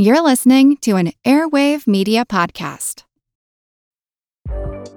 [0.00, 3.02] You're listening to an Airwave Media Podcast.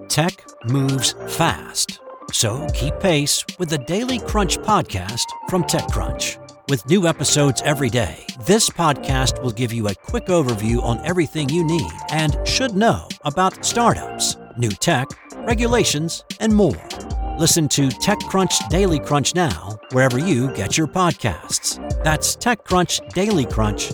[0.08, 2.00] Tech moves fast,
[2.32, 6.38] so keep pace with the Daily Crunch podcast from TechCrunch.
[6.70, 11.50] With new episodes every day, this podcast will give you a quick overview on everything
[11.50, 15.08] you need and should know about startups, new tech,
[15.48, 16.88] regulations, and more.
[17.40, 21.80] Listen to TechCrunch Daily Crunch now, wherever you get your podcasts.
[22.04, 23.94] That's TechCrunch Daily Crunch,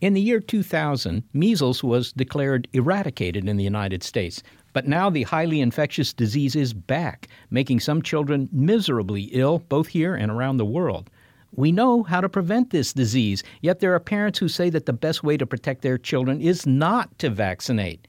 [0.00, 4.42] In the year 2000, measles was declared eradicated in the United States.
[4.72, 10.14] But now the highly infectious disease is back, making some children miserably ill both here
[10.14, 11.10] and around the world.
[11.54, 14.94] We know how to prevent this disease, yet there are parents who say that the
[14.94, 18.08] best way to protect their children is not to vaccinate.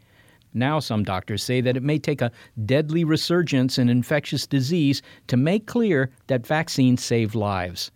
[0.53, 2.31] Now, some doctors say that it may take a
[2.65, 7.91] deadly resurgence in infectious disease to make clear that vaccines save lives.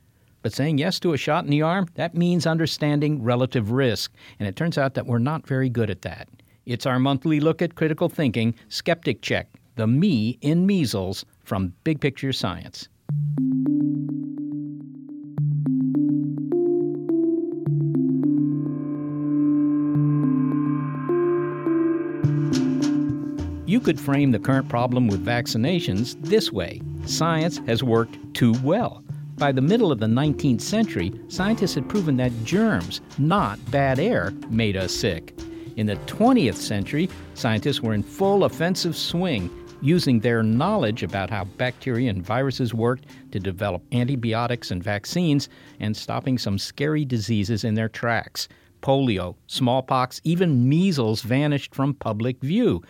[0.45, 4.47] But saying yes to a shot in the arm, that means understanding relative risk, and
[4.47, 6.29] it turns out that we're not very good at that.
[6.67, 11.99] It's our monthly look at critical thinking, Skeptic Check, the me in measles from Big
[11.99, 12.87] Picture Science.
[23.65, 29.04] You could frame the current problem with vaccinations this way science has worked too well.
[29.37, 34.31] By the middle of the 19th century, scientists had proven that germs, not bad air,
[34.49, 35.37] made us sick.
[35.75, 39.49] In the 20th century, scientists were in full offensive swing,
[39.81, 45.49] using their knowledge about how bacteria and viruses worked to develop antibiotics and vaccines
[45.81, 48.47] and stopping some scary diseases in their tracks.
[48.81, 52.81] Polio, smallpox, even measles vanished from public view.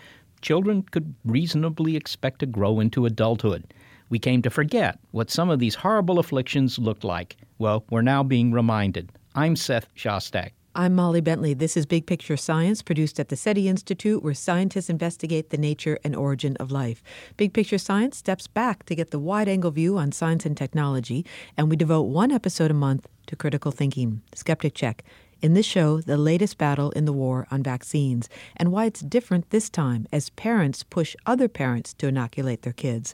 [0.42, 3.64] Children could reasonably expect to grow into adulthood.
[4.10, 7.38] We came to forget what some of these horrible afflictions looked like.
[7.58, 9.12] Well, we're now being reminded.
[9.34, 10.52] I'm Seth Shostak.
[10.78, 11.54] I'm Molly Bentley.
[11.54, 15.98] This is Big Picture Science, produced at the SETI Institute, where scientists investigate the nature
[16.04, 17.02] and origin of life.
[17.38, 21.26] Big Picture Science steps back to get the wide angle view on science and technology,
[21.58, 24.22] and we devote one episode a month to critical thinking.
[24.36, 25.04] Skeptic Check.
[25.42, 29.50] In this show, the latest battle in the war on vaccines and why it's different
[29.50, 33.14] this time as parents push other parents to inoculate their kids.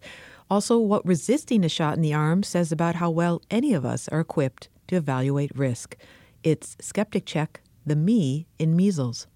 [0.51, 4.09] Also, what resisting a shot in the arm says about how well any of us
[4.09, 5.95] are equipped to evaluate risk.
[6.43, 9.27] It's Skeptic Check, the me in measles.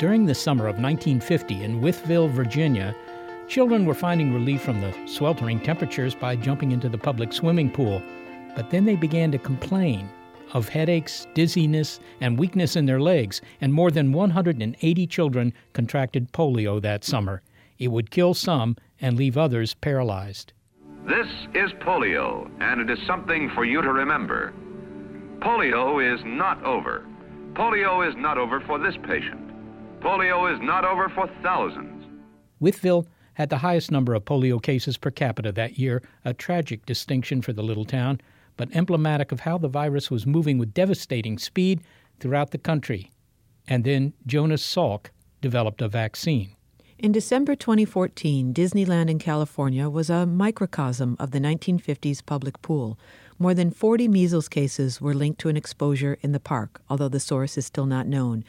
[0.00, 2.96] During the summer of 1950 in Wytheville, Virginia,
[3.46, 8.02] children were finding relief from the sweltering temperatures by jumping into the public swimming pool.
[8.56, 10.10] But then they began to complain
[10.52, 16.80] of headaches, dizziness, and weakness in their legs, and more than 180 children contracted polio
[16.80, 17.42] that summer.
[17.78, 20.52] It would kill some and leave others paralyzed.
[21.06, 24.52] This is polio, and it is something for you to remember.
[25.40, 27.06] Polio is not over.
[27.52, 29.40] Polio is not over for this patient.
[30.00, 32.04] Polio is not over for thousands.
[32.60, 37.42] Wytheville had the highest number of polio cases per capita that year, a tragic distinction
[37.42, 38.20] for the little town
[38.56, 41.80] but emblematic of how the virus was moving with devastating speed
[42.20, 43.10] throughout the country.
[43.68, 45.06] And then Jonas Salk
[45.40, 46.52] developed a vaccine.
[46.98, 52.98] In December 2014, Disneyland in California was a microcosm of the 1950s public pool.
[53.38, 57.20] More than 40 measles cases were linked to an exposure in the park, although the
[57.20, 58.44] source is still not known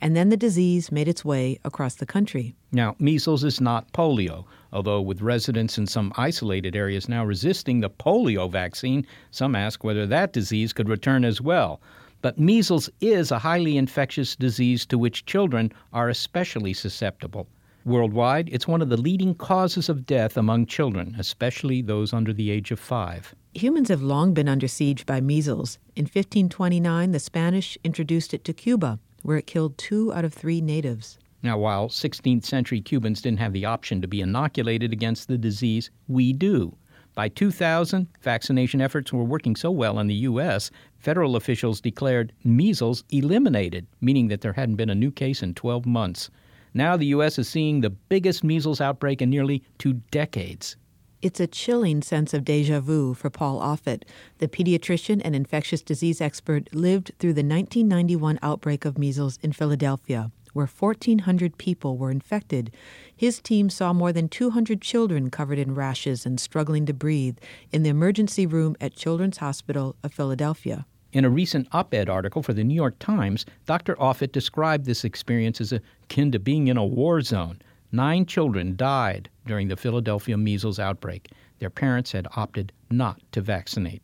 [0.00, 2.54] and then the disease made its way across the country.
[2.72, 7.90] Now, measles is not polio, although with residents in some isolated areas now resisting the
[7.90, 11.80] polio vaccine, some ask whether that disease could return as well.
[12.22, 17.48] But measles is a highly infectious disease to which children are especially susceptible.
[17.84, 22.50] Worldwide, it's one of the leading causes of death among children, especially those under the
[22.50, 23.34] age of five.
[23.54, 25.78] Humans have long been under siege by measles.
[25.96, 30.60] In 1529, the Spanish introduced it to Cuba where it killed two out of three
[30.60, 31.18] natives.
[31.42, 35.90] Now, while 16th century Cubans didn't have the option to be inoculated against the disease,
[36.06, 36.76] we do.
[37.14, 43.04] By 2000, vaccination efforts were working so well in the U.S., federal officials declared measles
[43.10, 46.30] eliminated, meaning that there hadn't been a new case in 12 months.
[46.72, 47.38] Now the U.S.
[47.38, 50.76] is seeing the biggest measles outbreak in nearly two decades.
[51.20, 54.04] It's a chilling sense of deja vu for Paul Offit.
[54.38, 60.30] The pediatrician and infectious disease expert lived through the 1991 outbreak of measles in Philadelphia,
[60.52, 62.70] where 1,400 people were infected.
[63.14, 67.38] His team saw more than 200 children covered in rashes and struggling to breathe
[67.72, 70.86] in the emergency room at Children's Hospital of Philadelphia.
[71.12, 73.96] In a recent op ed article for the New York Times, Dr.
[73.96, 77.60] Offit described this experience as akin to being in a war zone.
[77.90, 81.32] Nine children died during the Philadelphia measles outbreak.
[81.58, 84.02] Their parents had opted not to vaccinate.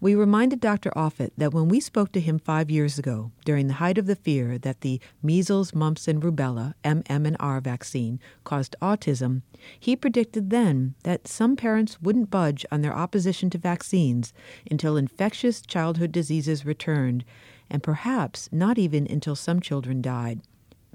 [0.00, 0.90] We reminded Dr.
[0.96, 4.16] Offit that when we spoke to him five years ago, during the height of the
[4.16, 9.42] fear that the measles, mumps, and rubella (MMR) vaccine caused autism,
[9.78, 14.32] he predicted then that some parents wouldn't budge on their opposition to vaccines
[14.70, 17.24] until infectious childhood diseases returned,
[17.70, 20.40] and perhaps not even until some children died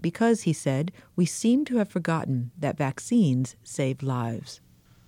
[0.01, 4.62] because, he said, we seem to have forgotten that vaccines save lives.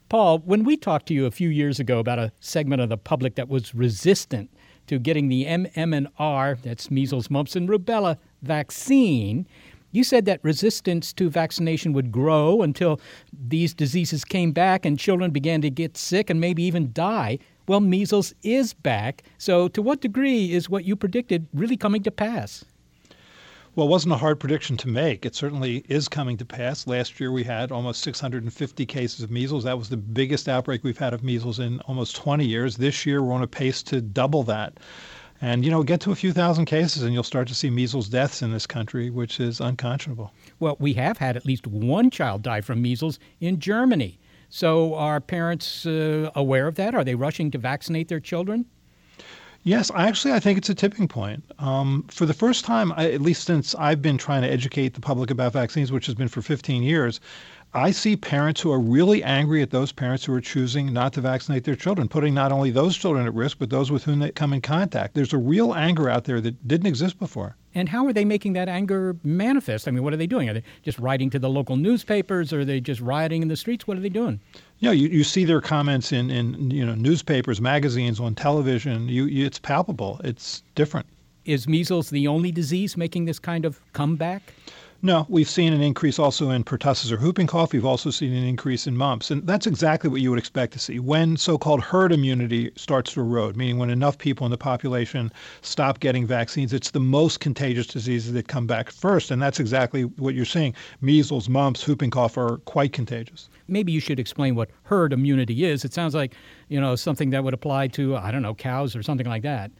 [0.09, 2.97] Paul, when we talked to you a few years ago about a segment of the
[2.97, 4.49] public that was resistant
[4.87, 9.45] to getting the MMR, that's measles, mumps, and rubella vaccine,
[9.91, 12.99] you said that resistance to vaccination would grow until
[13.31, 17.37] these diseases came back and children began to get sick and maybe even die.
[17.67, 19.21] Well, measles is back.
[19.37, 22.65] So, to what degree is what you predicted really coming to pass?
[23.79, 25.25] Well, it wasn't a hard prediction to make.
[25.25, 26.85] It certainly is coming to pass.
[26.85, 29.63] Last year we had almost 650 cases of measles.
[29.63, 32.75] That was the biggest outbreak we've had of measles in almost 20 years.
[32.75, 34.81] This year we're on a pace to double that.
[35.39, 38.09] And, you know, get to a few thousand cases and you'll start to see measles
[38.09, 40.33] deaths in this country, which is unconscionable.
[40.59, 44.19] Well, we have had at least one child die from measles in Germany.
[44.49, 46.93] So are parents uh, aware of that?
[46.95, 48.65] Are they rushing to vaccinate their children?
[49.63, 51.43] Yes, actually, I think it's a tipping point.
[51.59, 55.01] Um, for the first time, I, at least since I've been trying to educate the
[55.01, 57.19] public about vaccines, which has been for 15 years,
[57.73, 61.21] I see parents who are really angry at those parents who are choosing not to
[61.21, 64.31] vaccinate their children, putting not only those children at risk, but those with whom they
[64.31, 65.13] come in contact.
[65.13, 67.55] There's a real anger out there that didn't exist before.
[67.75, 69.87] And how are they making that anger manifest?
[69.87, 70.49] I mean, what are they doing?
[70.49, 72.51] Are they just writing to the local newspapers?
[72.51, 73.85] Or are they just rioting in the streets?
[73.85, 74.39] What are they doing?
[74.81, 79.09] Yeah, you, you see their comments in, in you know newspapers, magazines, on television.
[79.09, 80.21] You, you, it's palpable.
[80.23, 81.05] It's different.
[81.45, 84.53] Is measles the only disease making this kind of comeback?
[85.01, 87.71] No, we've seen an increase also in pertussis or whooping cough.
[87.71, 89.31] We've also seen an increase in mumps.
[89.31, 90.99] And that's exactly what you would expect to see.
[90.99, 95.31] When so called herd immunity starts to erode, meaning when enough people in the population
[95.61, 99.31] stop getting vaccines, it's the most contagious diseases that come back first.
[99.31, 100.75] And that's exactly what you're seeing.
[100.99, 103.47] Measles, mumps, whooping cough are quite contagious.
[103.69, 105.85] Maybe you should explain what herd immunity is.
[105.85, 106.33] It sounds like,
[106.67, 109.71] you know, something that would apply to, I don't know, cows or something like that.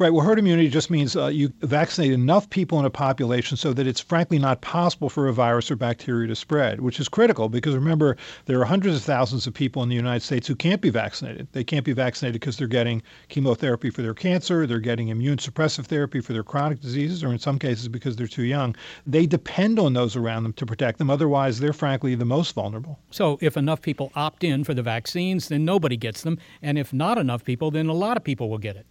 [0.00, 0.12] Right.
[0.12, 3.84] Well, herd immunity just means uh, you vaccinate enough people in a population so that
[3.84, 7.74] it's frankly not possible for a virus or bacteria to spread, which is critical because
[7.74, 10.90] remember, there are hundreds of thousands of people in the United States who can't be
[10.90, 11.48] vaccinated.
[11.50, 15.86] They can't be vaccinated because they're getting chemotherapy for their cancer, they're getting immune suppressive
[15.86, 18.76] therapy for their chronic diseases, or in some cases because they're too young.
[19.04, 21.10] They depend on those around them to protect them.
[21.10, 23.00] Otherwise, they're frankly the most vulnerable.
[23.10, 26.38] So, if enough people opt in for the vaccines, then nobody gets them.
[26.62, 28.86] And if not enough people, then a lot of people will get it.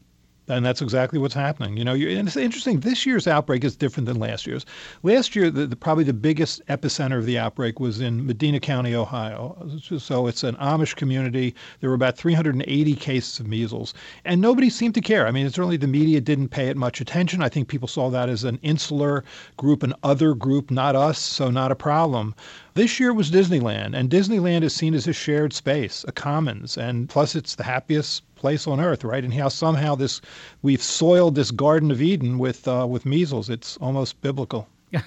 [0.49, 1.77] And that's exactly what's happening.
[1.77, 2.79] You know, and it's interesting.
[2.79, 4.65] This year's outbreak is different than last year's.
[5.03, 8.95] Last year, the, the, probably the biggest epicenter of the outbreak was in Medina County,
[8.95, 9.57] Ohio.
[9.99, 11.53] So it's an Amish community.
[11.81, 15.27] There were about 380 cases of measles, and nobody seemed to care.
[15.27, 17.43] I mean, certainly the media didn't pay it much attention.
[17.43, 19.23] I think people saw that as an insular
[19.57, 22.35] group, an other group, not us, so not a problem.
[22.73, 27.09] This year was Disneyland, and Disneyland is seen as a shared space, a commons, and
[27.09, 29.23] plus it's the happiest place on earth, right?
[29.23, 30.21] And how somehow this
[30.61, 33.49] we've soiled this Garden of Eden with uh, with measles.
[33.49, 34.67] It's almost biblical.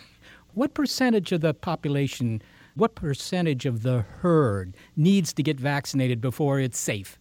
[0.55, 2.43] what percentage of the population,
[2.75, 7.20] what percentage of the herd needs to get vaccinated before it's safe?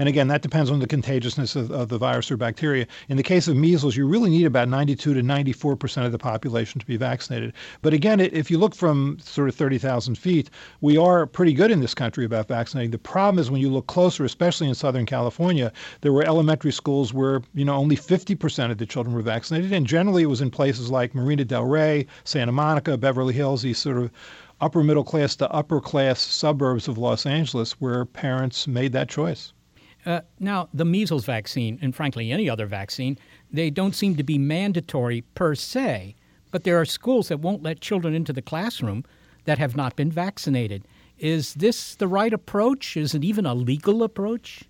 [0.00, 2.86] And again, that depends on the contagiousness of, of, the virus or bacteria.
[3.10, 6.18] In the case of measles, you really need about 92 to 94 percent of the
[6.18, 7.52] population to be vaccinated.
[7.82, 10.48] But again, if you look from sort of 30,000 feet,
[10.80, 12.92] we are pretty good in this country about vaccinating.
[12.92, 17.12] The problem is when you look closer, especially in Southern California, there were elementary schools
[17.12, 20.40] where you know only 50 percent of the children were vaccinated, and generally it was
[20.40, 24.10] in places like Marina Del Rey, Santa Monica, Beverly Hills, these sort of
[24.62, 29.52] upper middle class to upper class suburbs of Los Angeles where parents made that choice.
[30.06, 33.18] Uh, now, the measles vaccine, and frankly any other vaccine,
[33.52, 36.14] they don't seem to be mandatory per se,
[36.50, 39.04] but there are schools that won't let children into the classroom
[39.44, 40.86] that have not been vaccinated.
[41.18, 42.96] Is this the right approach?
[42.96, 44.64] Is it even a legal approach?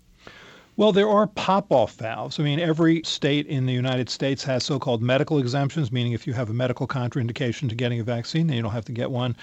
[0.80, 2.40] Well, there are pop off valves.
[2.40, 6.26] I mean, every state in the United States has so called medical exemptions, meaning if
[6.26, 9.10] you have a medical contraindication to getting a vaccine, then you don't have to get
[9.10, 9.36] one.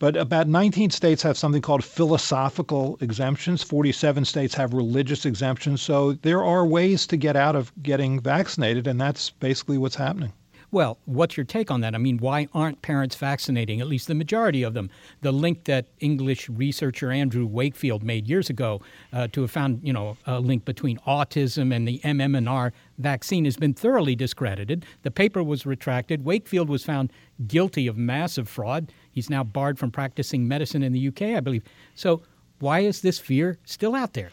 [0.00, 3.62] But about 19 states have something called philosophical exemptions.
[3.62, 5.80] 47 states have religious exemptions.
[5.80, 10.32] So there are ways to get out of getting vaccinated, and that's basically what's happening.
[10.72, 11.96] Well, what's your take on that?
[11.96, 14.88] I mean, why aren't parents vaccinating, at least the majority of them?
[15.20, 18.80] The link that English researcher Andrew Wakefield made years ago
[19.12, 23.56] uh, to have found, you know, a link between autism and the MMR vaccine has
[23.56, 24.86] been thoroughly discredited.
[25.02, 26.24] The paper was retracted.
[26.24, 27.12] Wakefield was found
[27.48, 28.92] guilty of massive fraud.
[29.10, 31.64] He's now barred from practicing medicine in the UK, I believe.
[31.96, 32.22] So
[32.60, 34.30] why is this fear still out there?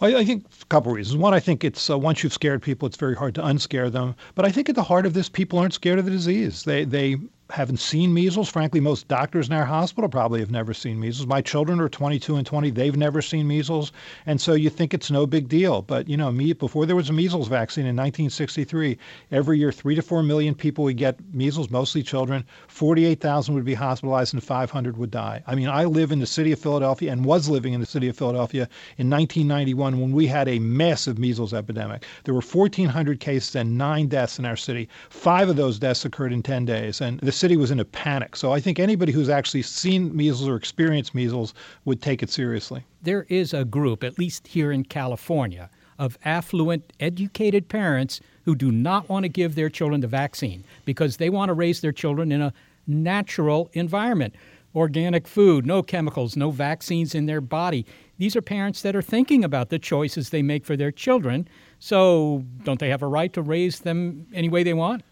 [0.00, 1.16] Well, I think a couple of reasons.
[1.16, 4.14] One, I think it's uh, once you've scared people, it's very hard to unscare them.
[4.34, 6.62] But I think at the heart of this, people aren't scared of the disease.
[6.64, 7.16] They they
[7.50, 8.48] haven't seen measles.
[8.48, 11.26] Frankly, most doctors in our hospital probably have never seen measles.
[11.26, 13.92] My children are 22 and 20; they've never seen measles,
[14.26, 15.82] and so you think it's no big deal.
[15.82, 18.98] But you know, me before there was a measles vaccine in 1963,
[19.30, 22.44] every year three to four million people would get measles, mostly children.
[22.68, 25.42] 48,000 would be hospitalized, and 500 would die.
[25.46, 28.08] I mean, I live in the city of Philadelphia and was living in the city
[28.08, 32.04] of Philadelphia in 1991 when we had a massive measles epidemic.
[32.24, 34.88] There were 1,400 cases and nine deaths in our city.
[35.08, 38.36] Five of those deaths occurred in 10 days, and the city was in a panic.
[38.36, 41.54] So I think anybody who's actually seen measles or experienced measles
[41.84, 42.84] would take it seriously.
[43.02, 48.72] There is a group, at least here in California, of affluent, educated parents who do
[48.72, 52.32] not want to give their children the vaccine because they want to raise their children
[52.32, 52.52] in a
[52.86, 54.34] natural environment.
[54.74, 57.86] Organic food, no chemicals, no vaccines in their body.
[58.18, 61.48] These are parents that are thinking about the choices they make for their children.
[61.78, 65.02] So, don't they have a right to raise them any way they want?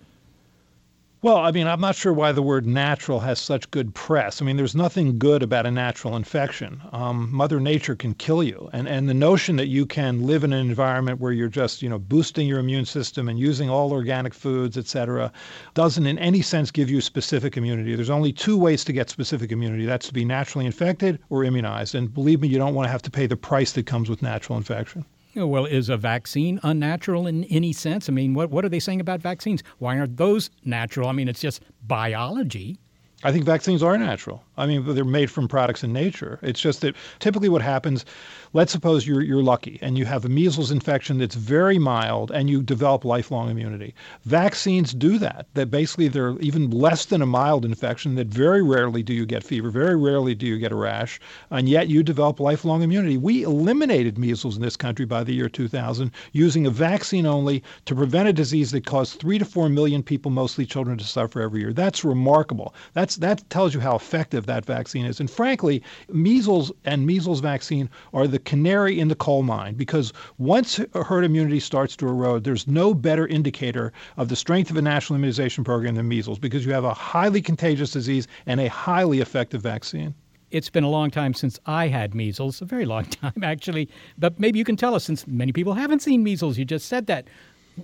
[1.27, 4.41] Well, I mean, I'm not sure why the word natural has such good press.
[4.41, 6.81] I mean, there's nothing good about a natural infection.
[6.93, 8.71] Um, Mother Nature can kill you.
[8.73, 11.89] And, and the notion that you can live in an environment where you're just, you
[11.89, 15.33] know, boosting your immune system and using all organic foods, et cetera,
[15.75, 17.97] doesn't in any sense give you specific immunity.
[17.97, 19.85] There's only two ways to get specific immunity.
[19.85, 21.97] That's to be naturally infected or immunized.
[21.97, 24.23] And believe me, you don't want to have to pay the price that comes with
[24.23, 25.05] natural infection.
[25.45, 28.09] Well, is a vaccine unnatural in any sense?
[28.09, 29.63] I mean, what, what are they saying about vaccines?
[29.79, 31.11] Why aren't those natural?
[31.11, 32.79] I mean, it's just biology.
[33.23, 34.43] I think vaccines are natural.
[34.57, 36.39] I mean, they're made from products in nature.
[36.43, 38.05] It's just that typically what happens,
[38.53, 42.49] let's suppose you're, you're lucky and you have a measles infection that's very mild and
[42.49, 43.95] you develop lifelong immunity.
[44.25, 45.47] Vaccines do that.
[45.55, 49.45] That basically they're even less than a mild infection, that very rarely do you get
[49.45, 51.21] fever, very rarely do you get a rash,
[51.51, 53.19] and yet you develop lifelong immunity.
[53.19, 57.95] We eliminated measles in this country by the year 2000 using a vaccine only to
[57.95, 61.61] prevent a disease that caused three to four million people, mostly children, to suffer every
[61.61, 61.73] year.
[61.73, 62.75] That's remarkable.
[62.95, 65.21] That's, that tells you how effective that vaccine is.
[65.21, 70.81] And frankly, measles and measles vaccine are the canary in the coal mine because once
[70.95, 75.17] herd immunity starts to erode, there's no better indicator of the strength of a national
[75.17, 79.63] immunization program than measles because you have a highly contagious disease and a highly effective
[79.63, 80.15] vaccine.
[80.51, 83.89] It's been a long time since I had measles, a very long time actually.
[84.17, 87.07] But maybe you can tell us, since many people haven't seen measles, you just said
[87.07, 87.29] that.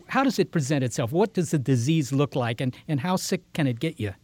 [0.07, 1.13] How does it present itself?
[1.13, 4.15] What does the disease look like, and, and how sick can it get you?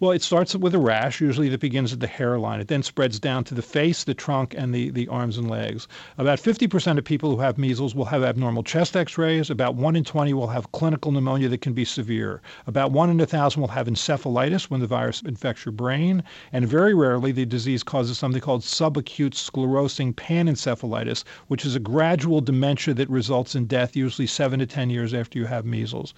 [0.00, 2.58] Well, it starts with a rash, usually that begins at the hairline.
[2.58, 5.86] It then spreads down to the face, the trunk, and the, the arms and legs.
[6.16, 9.50] About 50% of people who have measles will have abnormal chest x rays.
[9.50, 12.40] About 1 in 20 will have clinical pneumonia that can be severe.
[12.66, 16.22] About 1 in a 1,000 will have encephalitis when the virus infects your brain.
[16.50, 22.40] And very rarely, the disease causes something called subacute sclerosing panencephalitis, which is a gradual
[22.40, 26.14] dementia that results in death, usually 7 to 10 years after you have measles.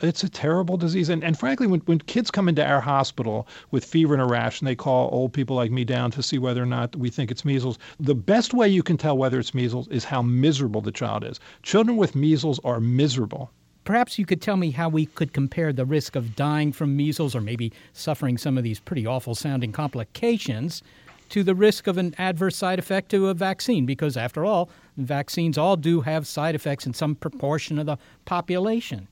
[0.00, 1.08] It's a terrible disease.
[1.08, 4.60] And, and frankly, when, when kids come into our hospital with fever and a rash
[4.60, 7.30] and they call old people like me down to see whether or not we think
[7.30, 10.92] it's measles, the best way you can tell whether it's measles is how miserable the
[10.92, 11.38] child is.
[11.62, 13.50] Children with measles are miserable.
[13.84, 17.34] Perhaps you could tell me how we could compare the risk of dying from measles
[17.34, 20.82] or maybe suffering some of these pretty awful sounding complications
[21.28, 25.58] to the risk of an adverse side effect to a vaccine because after all vaccines
[25.58, 29.08] all do have side effects in some proportion of the population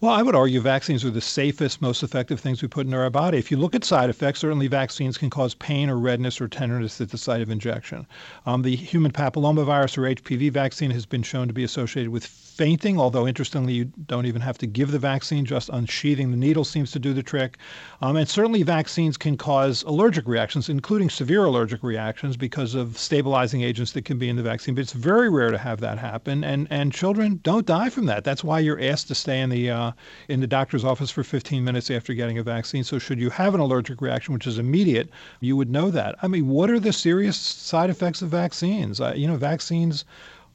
[0.00, 3.08] well, I would argue vaccines are the safest, most effective things we put into our
[3.08, 3.38] body.
[3.38, 7.00] If you look at side effects, certainly vaccines can cause pain or redness or tenderness
[7.00, 8.06] at the site of injection.
[8.44, 12.98] Um, the human papillomavirus or HPV vaccine has been shown to be associated with fainting,
[12.98, 16.90] although interestingly, you don't even have to give the vaccine, just unsheathing the needle seems
[16.90, 17.58] to do the trick.
[18.00, 23.62] Um, and certainly, vaccines can cause allergic reactions, including severe allergic reactions because of stabilizing
[23.62, 24.74] agents that can be in the vaccine.
[24.74, 28.24] But it's very rare to have that happen, and, and children don't die from that.
[28.24, 29.92] That's why you're asked to stay in the uh,
[30.28, 32.84] in the doctor's office for 15 minutes after getting a vaccine.
[32.84, 35.10] So, should you have an allergic reaction, which is immediate,
[35.40, 36.14] you would know that.
[36.22, 38.98] I mean, what are the serious side effects of vaccines?
[38.98, 40.06] Uh, you know, vaccines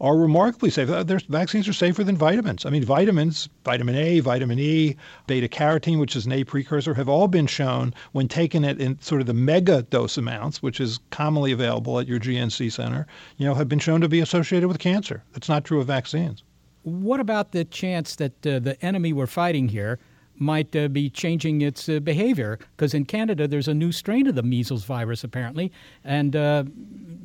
[0.02, 0.90] are remarkably safe.
[0.90, 2.66] Uh, their vaccines are safer than vitamins.
[2.66, 7.08] I mean, vitamins, vitamin A, vitamin E, beta carotene, which is an A precursor, have
[7.08, 11.00] all been shown when taken at in sort of the mega dose amounts, which is
[11.12, 13.06] commonly available at your GNC center,
[13.38, 15.24] you know, have been shown to be associated with cancer.
[15.34, 16.44] That's not true of vaccines.
[16.82, 20.00] What about the chance that uh, the enemy we're fighting here
[20.42, 24.36] might uh, be changing its uh, behavior because in Canada there's a new strain of
[24.36, 25.72] the measles virus apparently,
[26.04, 26.64] and uh,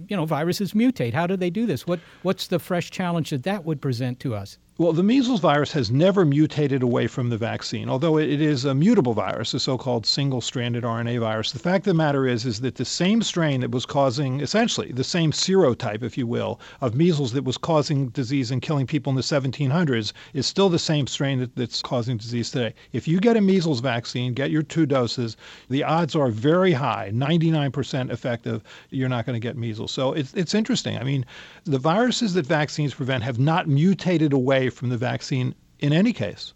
[0.08, 1.14] you know viruses mutate.
[1.14, 1.86] How do they do this?
[1.86, 4.58] What what's the fresh challenge that that would present to us?
[4.78, 8.74] Well, the measles virus has never mutated away from the vaccine, although it is a
[8.74, 11.52] mutable virus, a so-called single-stranded RNA virus.
[11.52, 14.92] The fact of the matter is, is that the same strain that was causing, essentially,
[14.92, 19.08] the same serotype, if you will, of measles that was causing disease and killing people
[19.08, 22.74] in the 1700s is still the same strain that, that's causing disease today.
[22.92, 25.38] If you get a measles vaccine, get your two doses,
[25.70, 29.90] the odds are very high, 99% effective, you're not going to get measles.
[29.90, 30.98] So it's, it's interesting.
[30.98, 31.24] I mean,
[31.64, 36.54] the viruses that vaccines prevent have not mutated away from the vaccine in any case.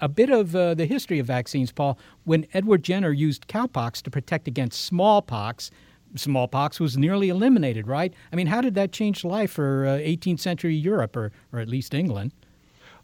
[0.00, 1.98] A bit of uh, the history of vaccines, Paul.
[2.24, 5.70] When Edward Jenner used cowpox to protect against smallpox,
[6.14, 8.12] smallpox was nearly eliminated, right?
[8.32, 11.68] I mean, how did that change life for uh, 18th century Europe, or, or at
[11.68, 12.32] least England?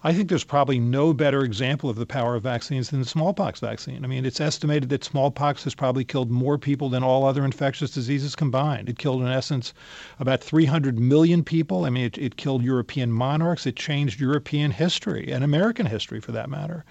[0.06, 3.58] I think there's probably no better example of the power of vaccines than the smallpox
[3.58, 4.04] vaccine.
[4.04, 7.90] I mean, it's estimated that smallpox has probably killed more people than all other infectious
[7.90, 8.88] diseases combined.
[8.88, 9.74] It killed, in essence,
[10.20, 11.84] about 300 million people.
[11.84, 13.66] I mean, it, it killed European monarchs.
[13.66, 16.84] It changed European history and American history, for that matter.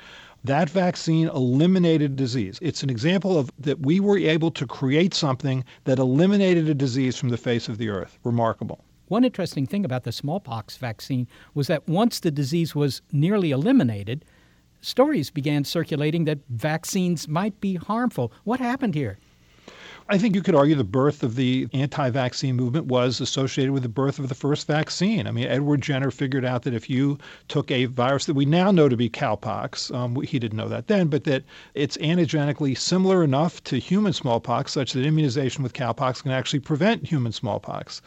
[0.44, 2.60] That vaccine eliminated disease.
[2.62, 7.16] It's an example of that we were able to create something that eliminated a disease
[7.16, 8.20] from the face of the earth.
[8.26, 8.84] Remarkable.
[9.08, 14.26] One interesting thing about the smallpox vaccine was that once the disease was nearly eliminated,
[14.82, 18.32] stories began circulating that vaccines might be harmful.
[18.44, 19.20] What happened here?
[20.08, 23.82] I think you could argue the birth of the anti vaccine movement was associated with
[23.82, 25.26] the birth of the first vaccine.
[25.26, 28.70] I mean, Edward Jenner figured out that if you took a virus that we now
[28.70, 31.44] know to be cowpox, um, he didn't know that then, but that
[31.74, 37.08] it's antigenically similar enough to human smallpox such that immunization with cowpox can actually prevent
[37.08, 38.04] human smallpox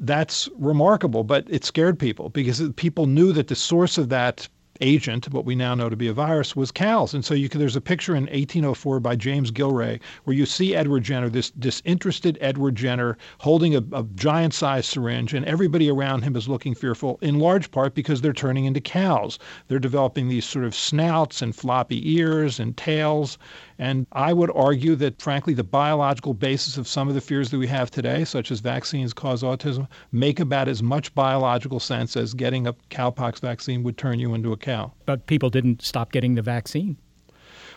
[0.00, 4.48] that's remarkable, but it scared people because people knew that the source of that
[4.80, 7.14] agent, what we now know to be a virus, was cows.
[7.14, 10.74] And so you can, there's a picture in 1804 by James Gillray where you see
[10.74, 16.22] Edward Jenner, this disinterested Edward Jenner, holding a, a giant sized syringe, and everybody around
[16.22, 19.38] him is looking fearful, in large part because they're turning into cows.
[19.66, 23.38] They're developing these sort of snouts and floppy ears and tails.
[23.78, 27.58] And I would argue that, frankly, the biological basis of some of the fears that
[27.58, 32.34] we have today, such as vaccines cause autism, make about as much biological sense as
[32.34, 34.92] getting a cowpox vaccine would turn you into a cow.
[35.06, 36.96] But people didn't stop getting the vaccine.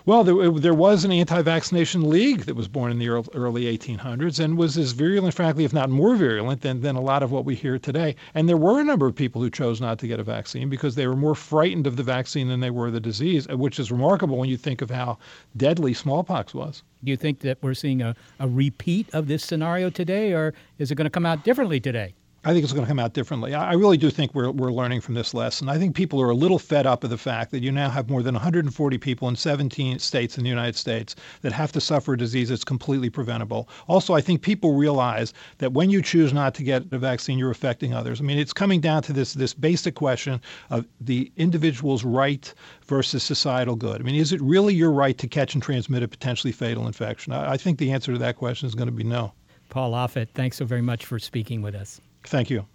[0.04, 4.58] Well, there, there was an anti-vaccination league that was born in the early 1800s and
[4.58, 7.54] was as virulent, frankly, if not more virulent than, than a lot of what we
[7.54, 8.16] hear today.
[8.34, 10.96] And there were a number of people who chose not to get a vaccine because
[10.96, 13.80] they were more frightened of the vaccine than they were of the disease, uh, which
[13.80, 15.20] is remarkable when you think of how
[15.56, 16.82] deadly smallpox was.
[17.04, 20.90] Do you think that we're seeing a, a repeat of this scenario today, or is
[20.90, 22.16] it going to come out differently today?
[22.44, 23.54] I think it's going to come out differently.
[23.54, 25.70] I really do think we're, we're learning from this lesson.
[25.70, 28.10] I think people are a little fed up of the fact that you now have
[28.10, 32.14] more than 140 people in 17 states in the United States that have to suffer
[32.14, 33.70] a disease that's completely preventable.
[33.88, 37.52] Also, I think people realize that when you choose not to get a vaccine, you're
[37.52, 38.20] affecting others.
[38.20, 42.52] I mean, it's coming down to this, this basic question of the individual's right
[42.88, 44.02] versus societal good.
[44.02, 47.34] I mean, is it really your right to catch and transmit a potentially fatal infection?
[47.34, 49.32] I, I think the answer to that question is going to be no.
[49.70, 52.02] Paul Offit, thanks so very much for speaking with us.
[52.24, 52.66] Thank you.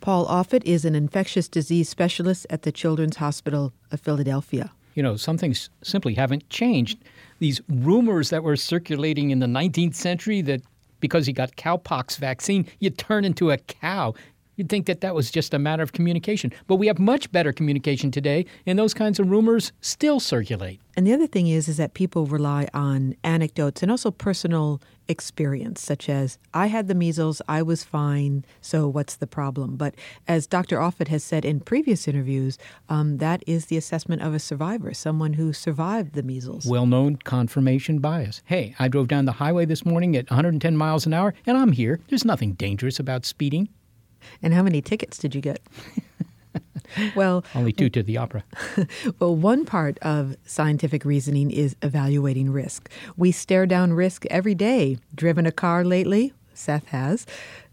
[0.00, 4.72] Paul Offit is an infectious disease specialist at the Children's Hospital of Philadelphia.
[4.94, 6.98] You know, some things simply haven't changed.
[7.38, 10.62] These rumors that were circulating in the 19th century that
[11.00, 14.14] because you got cowpox vaccine, you turn into a cow.
[14.56, 16.52] You'd think that that was just a matter of communication.
[16.66, 20.80] But we have much better communication today, and those kinds of rumors still circulate.
[20.96, 25.82] And the other thing is, is that people rely on anecdotes and also personal experience,
[25.82, 29.76] such as, I had the measles, I was fine, so what's the problem?
[29.76, 29.94] But
[30.26, 30.78] as Dr.
[30.78, 32.56] Offit has said in previous interviews,
[32.88, 36.66] um, that is the assessment of a survivor, someone who survived the measles.
[36.66, 38.40] Well known confirmation bias.
[38.46, 41.72] Hey, I drove down the highway this morning at 110 miles an hour, and I'm
[41.72, 42.00] here.
[42.08, 43.68] There's nothing dangerous about speeding.
[44.42, 45.60] And how many tickets did you get?
[47.16, 48.44] well, only two to the opera.
[49.18, 52.90] well, one part of scientific reasoning is evaluating risk.
[53.16, 54.98] We stare down risk every day.
[55.14, 56.32] Driven a car lately?
[56.54, 57.26] Seth has.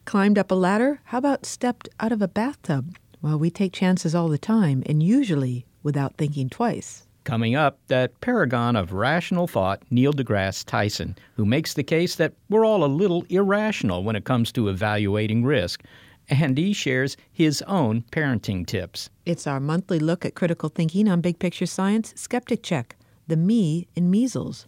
[0.06, 1.00] Climbed up a ladder?
[1.06, 2.98] How about stepped out of a bathtub?
[3.22, 7.04] Well, we take chances all the time, and usually without thinking twice.
[7.24, 12.34] Coming up, that paragon of rational thought, Neil deGrasse Tyson, who makes the case that
[12.50, 15.84] we're all a little irrational when it comes to evaluating risk.
[16.30, 19.10] And he shares his own parenting tips.
[19.26, 22.96] It's our monthly look at critical thinking on Big Picture Science Skeptic Check,
[23.28, 24.66] the me in measles.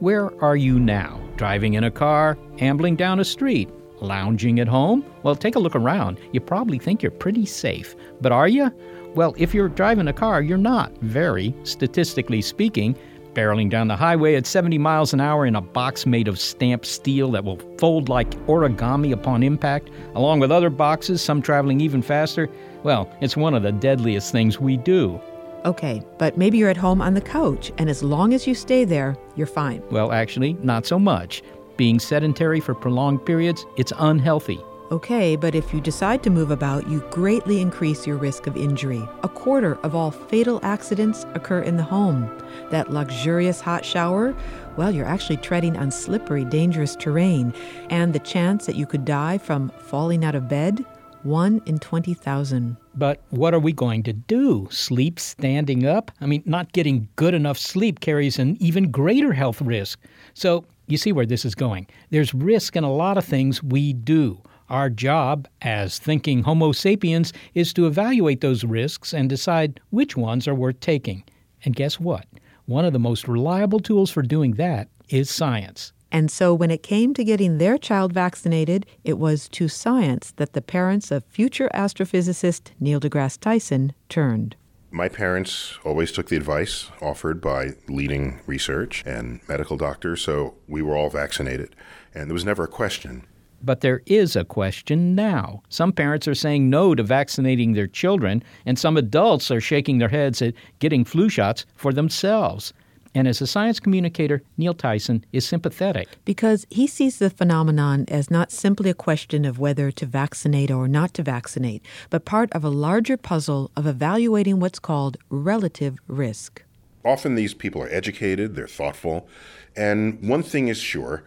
[0.00, 1.20] Where are you now?
[1.36, 2.38] Driving in a car?
[2.60, 3.68] Ambling down a street?
[4.00, 5.04] Lounging at home?
[5.24, 6.20] Well, take a look around.
[6.32, 7.96] You probably think you're pretty safe.
[8.20, 8.72] But are you?
[9.18, 12.94] Well, if you're driving a car, you're not very, statistically speaking.
[13.32, 16.86] Barreling down the highway at 70 miles an hour in a box made of stamped
[16.86, 22.00] steel that will fold like origami upon impact, along with other boxes, some traveling even
[22.00, 22.48] faster,
[22.84, 25.20] well, it's one of the deadliest things we do.
[25.64, 28.84] Okay, but maybe you're at home on the couch, and as long as you stay
[28.84, 29.82] there, you're fine.
[29.90, 31.42] Well, actually, not so much.
[31.76, 34.60] Being sedentary for prolonged periods, it's unhealthy.
[34.90, 39.06] Okay, but if you decide to move about, you greatly increase your risk of injury.
[39.22, 42.30] A quarter of all fatal accidents occur in the home.
[42.70, 44.34] That luxurious hot shower,
[44.78, 47.52] well, you're actually treading on slippery, dangerous terrain.
[47.90, 50.86] And the chance that you could die from falling out of bed,
[51.22, 52.78] 1 in 20,000.
[52.94, 54.68] But what are we going to do?
[54.70, 56.10] Sleep standing up?
[56.22, 60.00] I mean, not getting good enough sleep carries an even greater health risk.
[60.32, 61.86] So, you see where this is going.
[62.08, 64.40] There's risk in a lot of things we do.
[64.70, 70.46] Our job as thinking Homo sapiens is to evaluate those risks and decide which ones
[70.46, 71.24] are worth taking.
[71.64, 72.26] And guess what?
[72.66, 75.92] One of the most reliable tools for doing that is science.
[76.12, 80.52] And so when it came to getting their child vaccinated, it was to science that
[80.52, 84.54] the parents of future astrophysicist Neil deGrasse Tyson turned.
[84.90, 90.80] My parents always took the advice offered by leading research and medical doctors, so we
[90.80, 91.74] were all vaccinated.
[92.14, 93.24] And there was never a question.
[93.62, 95.62] But there is a question now.
[95.68, 100.08] Some parents are saying no to vaccinating their children, and some adults are shaking their
[100.08, 102.72] heads at getting flu shots for themselves.
[103.14, 106.08] And as a science communicator, Neil Tyson is sympathetic.
[106.24, 110.86] Because he sees the phenomenon as not simply a question of whether to vaccinate or
[110.86, 116.62] not to vaccinate, but part of a larger puzzle of evaluating what's called relative risk.
[117.04, 119.26] Often these people are educated, they're thoughtful,
[119.74, 121.24] and one thing is sure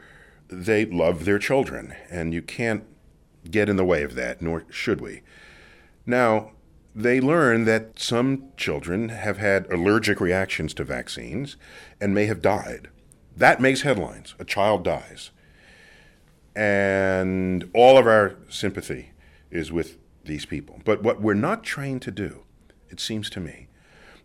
[0.52, 2.84] they love their children, and you can't
[3.50, 5.22] get in the way of that, nor should we.
[6.06, 6.52] Now,
[6.94, 11.56] they learn that some children have had allergic reactions to vaccines
[12.02, 12.90] and may have died.
[13.36, 14.36] That makes headlines.
[14.40, 15.32] A child dies.
[16.54, 19.12] And all of our sympathy
[19.50, 20.82] is with these people.
[20.84, 22.44] But what we're not trained to do,
[22.90, 23.68] it seems to me,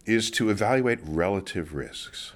[0.05, 2.33] is to evaluate relative risks.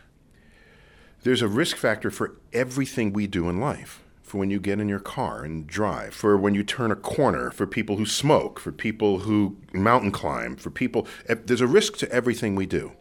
[1.23, 4.89] There's a risk factor for everything we do in life for when you get in
[4.89, 8.71] your car and drive, for when you turn a corner, for people who smoke, for
[8.71, 11.07] people who mountain climb, for people.
[11.29, 12.93] Eh, there's a risk to everything we do.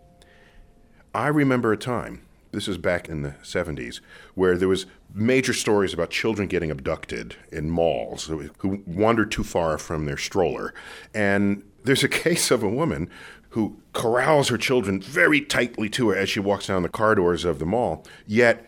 [1.13, 3.99] I remember a time, this is back in the 70s,
[4.33, 9.77] where there was major stories about children getting abducted in malls who wandered too far
[9.77, 10.73] from their stroller.
[11.13, 13.07] And there's a case of a woman
[13.49, 17.59] who corrals her children very tightly to her as she walks down the corridors of
[17.59, 18.65] the mall, yet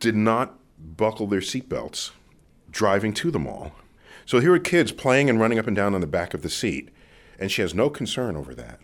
[0.00, 2.10] did not buckle their seatbelts
[2.70, 3.72] driving to the mall.
[4.24, 6.50] So here are kids playing and running up and down on the back of the
[6.50, 6.88] seat,
[7.38, 8.80] and she has no concern over that,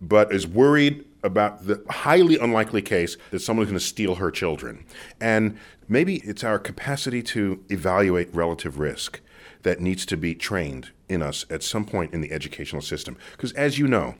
[0.00, 4.84] but is worried about the highly unlikely case that someone's going to steal her children.
[5.20, 9.20] And maybe it's our capacity to evaluate relative risk
[9.62, 13.16] that needs to be trained in us at some point in the educational system.
[13.32, 14.14] Because as you know,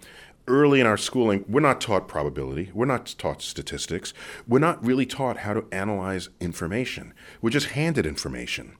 [0.51, 2.71] early in our schooling, we're not taught probability.
[2.75, 4.13] We're not taught statistics.
[4.47, 7.15] We're not really taught how to analyze information.
[7.41, 8.77] We're just handed information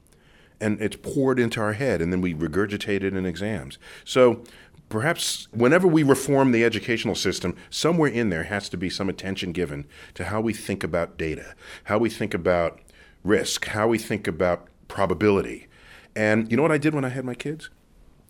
[0.61, 3.79] and it's poured into our head and then we regurgitate it in exams.
[4.05, 4.43] So
[4.89, 9.51] perhaps whenever we reform the educational system, somewhere in there has to be some attention
[9.51, 11.55] given to how we think about data,
[11.85, 12.79] how we think about
[13.23, 15.67] risk, how we think about probability.
[16.15, 17.69] And you know what I did when I had my kids?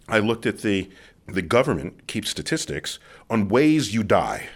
[0.08, 0.90] I looked at the
[1.28, 4.50] the government keeps statistics on ways you die.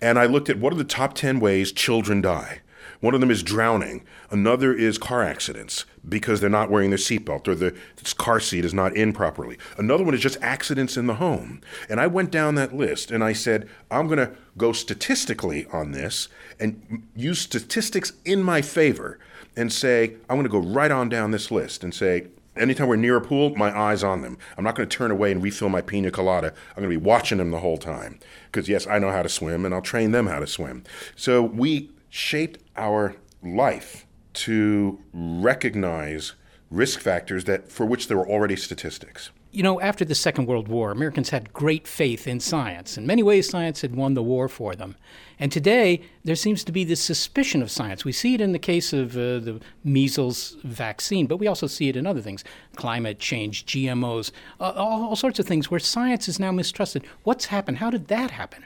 [0.00, 2.60] And I looked at what are the top 10 ways children die.
[3.00, 4.04] One of them is drowning.
[4.30, 7.74] Another is car accidents because they're not wearing their seatbelt or the
[8.16, 9.58] car seat is not in properly.
[9.76, 11.60] Another one is just accidents in the home.
[11.88, 15.90] And I went down that list and I said, I'm going to go statistically on
[15.90, 16.28] this
[16.60, 19.18] and use statistics in my favor
[19.56, 22.96] and say, I'm going to go right on down this list and say, anytime we're
[22.96, 24.38] near a pool, my eye's on them.
[24.56, 26.48] I'm not going to turn away and refill my pina colada.
[26.70, 28.18] I'm going to be watching them the whole time.
[28.46, 30.84] Because, yes, I know how to swim and I'll train them how to swim.
[31.16, 36.34] So we shaped our life to recognize
[36.70, 39.30] risk factors that for which there were already statistics.
[39.54, 42.96] You know, after the Second World War, Americans had great faith in science.
[42.96, 44.96] In many ways, science had won the war for them.
[45.38, 48.02] And today, there seems to be this suspicion of science.
[48.02, 51.90] We see it in the case of uh, the measles vaccine, but we also see
[51.90, 52.44] it in other things
[52.76, 57.04] climate change, GMOs, uh, all, all, sorts of things where science is now mistrusted.
[57.24, 57.76] What's happened?
[57.76, 58.64] How did that happen?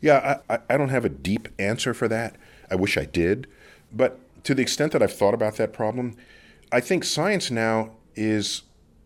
[0.00, 2.36] Yeah, I, I don't have a deep answer for that.
[2.70, 3.48] I wish I did.
[3.92, 6.16] But to the extent that I've thought about that problem,
[6.70, 8.62] I think science now is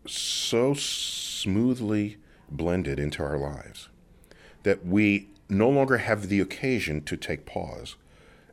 [0.07, 2.17] so smoothly
[2.49, 3.89] blended into our lives
[4.63, 7.95] that we no longer have the occasion to take pause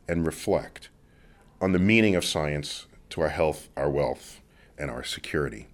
[0.09, 0.89] and reflect
[1.61, 4.41] on the meaning of science to our health, our wealth,
[4.77, 5.69] and our security.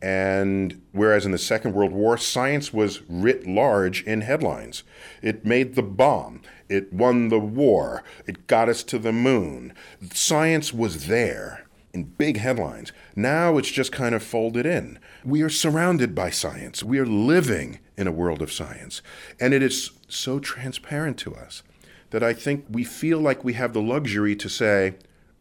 [0.00, 4.84] And whereas in the Second World War, science was writ large in headlines.
[5.22, 6.42] It made the bomb.
[6.68, 8.04] It won the war.
[8.26, 9.74] It got us to the moon.
[10.12, 12.92] Science was there in big headlines.
[13.16, 14.98] Now it's just kind of folded in.
[15.24, 16.82] We are surrounded by science.
[16.82, 19.02] We are living in a world of science.
[19.40, 21.62] And it is so transparent to us
[22.10, 24.94] that I think we feel like we have the luxury to say,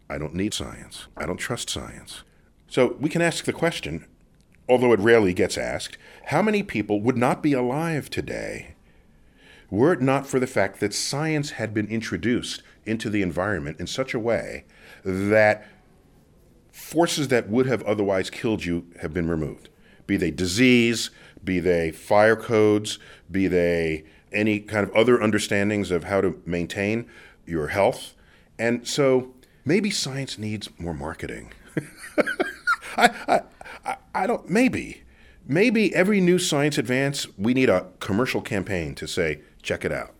[0.09, 1.07] I don't need science.
[1.15, 2.23] I don't trust science.
[2.67, 4.05] So we can ask the question,
[4.67, 8.75] although it rarely gets asked, how many people would not be alive today
[9.69, 13.87] were it not for the fact that science had been introduced into the environment in
[13.87, 14.63] such a way
[15.03, 15.67] that
[16.77, 19.67] forces that would have otherwise killed you have been removed.
[20.05, 21.09] Be they disease,
[21.43, 27.07] be they fire codes, be they any kind of other understandings of how to maintain
[27.47, 28.13] your health.
[28.59, 29.33] And so
[29.65, 31.51] maybe science needs more marketing.
[32.97, 33.41] I,
[33.83, 35.01] I, I don't, maybe.
[35.47, 40.13] Maybe every new science advance, we need a commercial campaign to say, check it out.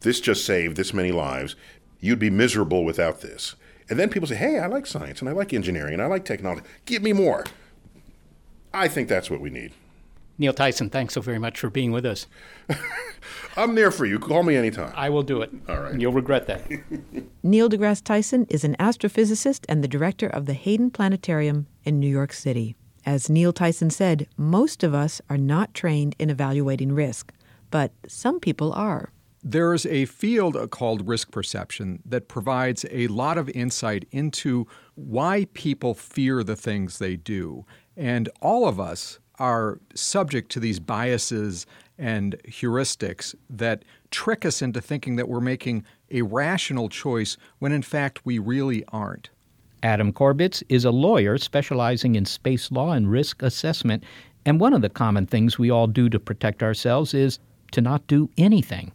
[0.00, 1.56] This just saved this many lives.
[2.00, 3.54] You'd be miserable without this.
[3.88, 6.24] And then people say, hey, I like science and I like engineering and I like
[6.24, 6.66] technology.
[6.84, 7.44] Give me more.
[8.72, 9.72] I think that's what we need.
[10.38, 12.26] Neil Tyson, thanks so very much for being with us.
[13.56, 14.18] I'm there for you.
[14.18, 14.92] Call me anytime.
[14.96, 15.50] I will do it.
[15.68, 16.00] All right.
[16.00, 16.68] You'll regret that.
[17.42, 22.08] Neil deGrasse Tyson is an astrophysicist and the director of the Hayden Planetarium in New
[22.08, 22.76] York City.
[23.04, 27.32] As Neil Tyson said, most of us are not trained in evaluating risk,
[27.70, 29.12] but some people are.
[29.44, 35.46] There's a field uh, called risk perception that provides a lot of insight into why
[35.52, 37.64] people fear the things they do.
[37.96, 41.66] And all of us are subject to these biases
[41.98, 47.82] and heuristics that trick us into thinking that we're making a rational choice when in
[47.82, 49.30] fact we really aren't.
[49.82, 54.04] Adam Korbitz is a lawyer specializing in space law and risk assessment.
[54.46, 57.40] And one of the common things we all do to protect ourselves is
[57.72, 58.92] to not do anything.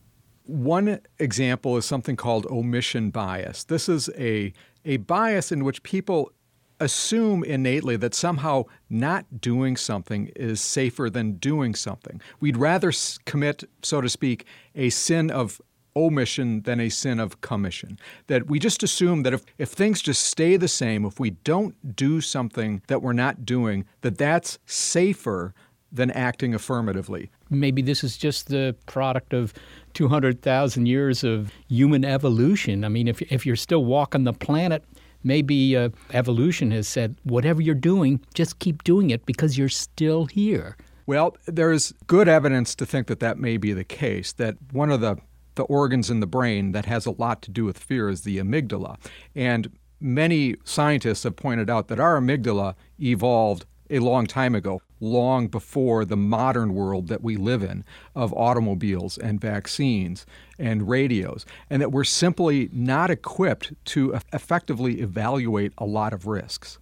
[0.47, 3.65] One example is something called omission bias.
[3.65, 4.53] This is a,
[4.85, 6.31] a bias in which people
[6.79, 12.21] assume innately that somehow not doing something is safer than doing something.
[12.39, 12.93] We'd rather
[13.25, 15.61] commit, so to speak, a sin of
[15.97, 17.99] omission than a sin of commission.
[18.27, 21.95] That we just assume that if, if things just stay the same, if we don't
[21.95, 25.53] do something that we're not doing, that that's safer
[25.91, 27.31] than acting affirmatively.
[27.49, 29.53] Maybe this is just the product of
[29.97, 32.85] 200,000 years of human evolution.
[32.85, 34.83] I mean, if, if you're still walking the planet,
[35.23, 40.25] maybe uh, evolution has said, whatever you're doing, just keep doing it because you're still
[40.25, 40.77] here.
[41.07, 45.01] Well, there's good evidence to think that that may be the case, that one of
[45.01, 45.17] the,
[45.55, 48.37] the organs in the brain that has a lot to do with fear is the
[48.37, 48.97] amygdala.
[49.33, 55.47] And many scientists have pointed out that our amygdala evolved a long time ago, long
[55.47, 57.83] before the modern world that we live in
[58.15, 60.25] of automobiles and vaccines
[60.57, 66.79] and radios, and that we're simply not equipped to effectively evaluate a lot of risks.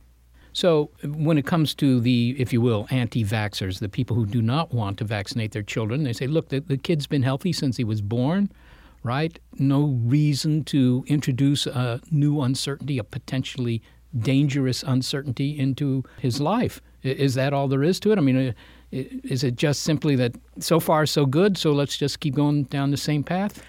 [0.54, 4.42] So, when it comes to the, if you will, anti vaxxers, the people who do
[4.42, 7.76] not want to vaccinate their children, they say, look, the, the kid's been healthy since
[7.76, 8.50] he was born,
[9.04, 9.38] right?
[9.60, 13.84] No reason to introduce a new uncertainty, a potentially
[14.18, 16.82] dangerous uncertainty into his life.
[17.04, 18.18] Is that all there is to it?
[18.18, 18.54] I mean, uh,
[18.92, 22.92] is it just simply that so far so good, so let's just keep going down
[22.92, 23.64] the same path?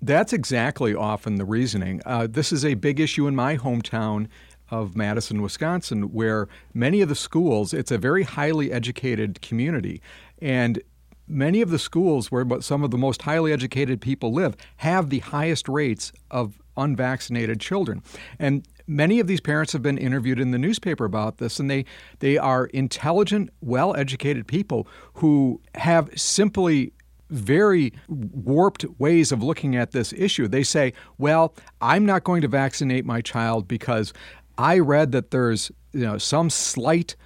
[0.00, 2.02] That's exactly often the reasoning.
[2.04, 4.26] Uh, this is a big issue in my hometown
[4.68, 10.00] of Madison, Wisconsin, where many of the schools, it's a very highly educated community.
[10.40, 10.82] And
[11.28, 15.20] many of the schools where some of the most highly educated people live have the
[15.20, 18.02] highest rates of unvaccinated children.
[18.38, 21.84] And many of these parents have been interviewed in the newspaper about this, and they,
[22.20, 26.92] they are intelligent, well educated people who have simply
[27.30, 30.46] very warped ways of looking at this issue.
[30.46, 34.12] They say, well, I'm not going to vaccinate my child because
[34.58, 37.16] I read that there's you know some slight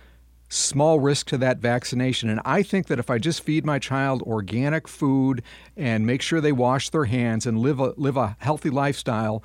[0.49, 2.29] small risk to that vaccination.
[2.29, 5.43] And I think that if I just feed my child organic food
[5.77, 9.43] and make sure they wash their hands and live a, live a healthy lifestyle,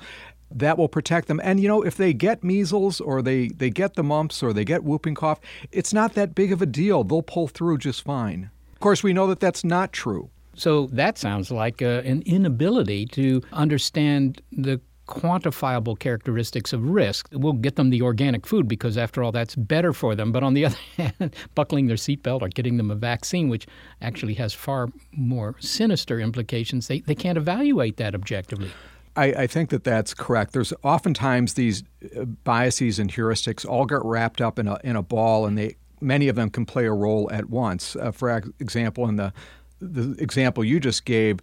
[0.58, 1.40] that will protect them.
[1.42, 4.64] And you know, if they get measles or they, they get the mumps or they
[4.64, 7.04] get whooping cough, it's not that big of a deal.
[7.04, 8.50] They'll pull through just fine.
[8.72, 10.30] Of course, we know that that's not true.
[10.54, 17.28] So that sounds like uh, an inability to understand the quantifiable characteristics of risk.
[17.32, 20.32] We'll get them the organic food because, after all, that's better for them.
[20.32, 23.66] But on the other hand, buckling their seatbelt or getting them a vaccine, which
[24.00, 28.70] actually has far more sinister implications, they, they can't evaluate that objectively.
[29.16, 30.52] I, I, think that that's correct.
[30.52, 31.82] There's oftentimes these
[32.16, 35.76] uh, biases and heuristics all get wrapped up in a in a ball, and they
[36.00, 37.96] many of them can play a role at once.
[37.96, 39.32] Uh, for example, in the
[39.80, 41.40] the example you just gave,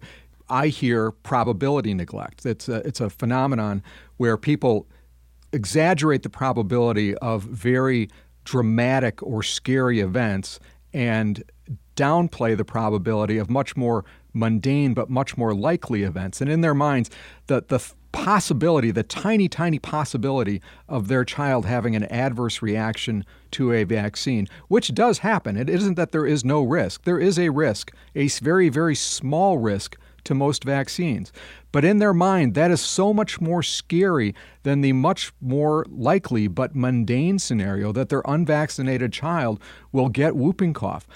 [0.48, 2.44] I hear probability neglect.
[2.44, 3.82] It's a, it's a phenomenon
[4.16, 4.86] where people
[5.52, 8.08] exaggerate the probability of very
[8.44, 10.58] dramatic or scary events
[10.92, 11.44] and
[11.96, 16.40] downplay the probability of much more mundane but much more likely events.
[16.40, 17.10] And in their minds,
[17.46, 17.80] the, the
[18.12, 24.48] possibility, the tiny, tiny possibility of their child having an adverse reaction to a vaccine,
[24.68, 25.56] which does happen.
[25.56, 27.04] It isn't that there is no risk.
[27.04, 31.32] There is a risk, a very, very small risk to most vaccines.
[31.72, 36.48] But in their mind, that is so much more scary than the much more likely
[36.48, 39.60] but mundane scenario that their unvaccinated child
[39.92, 41.06] will get whooping cough.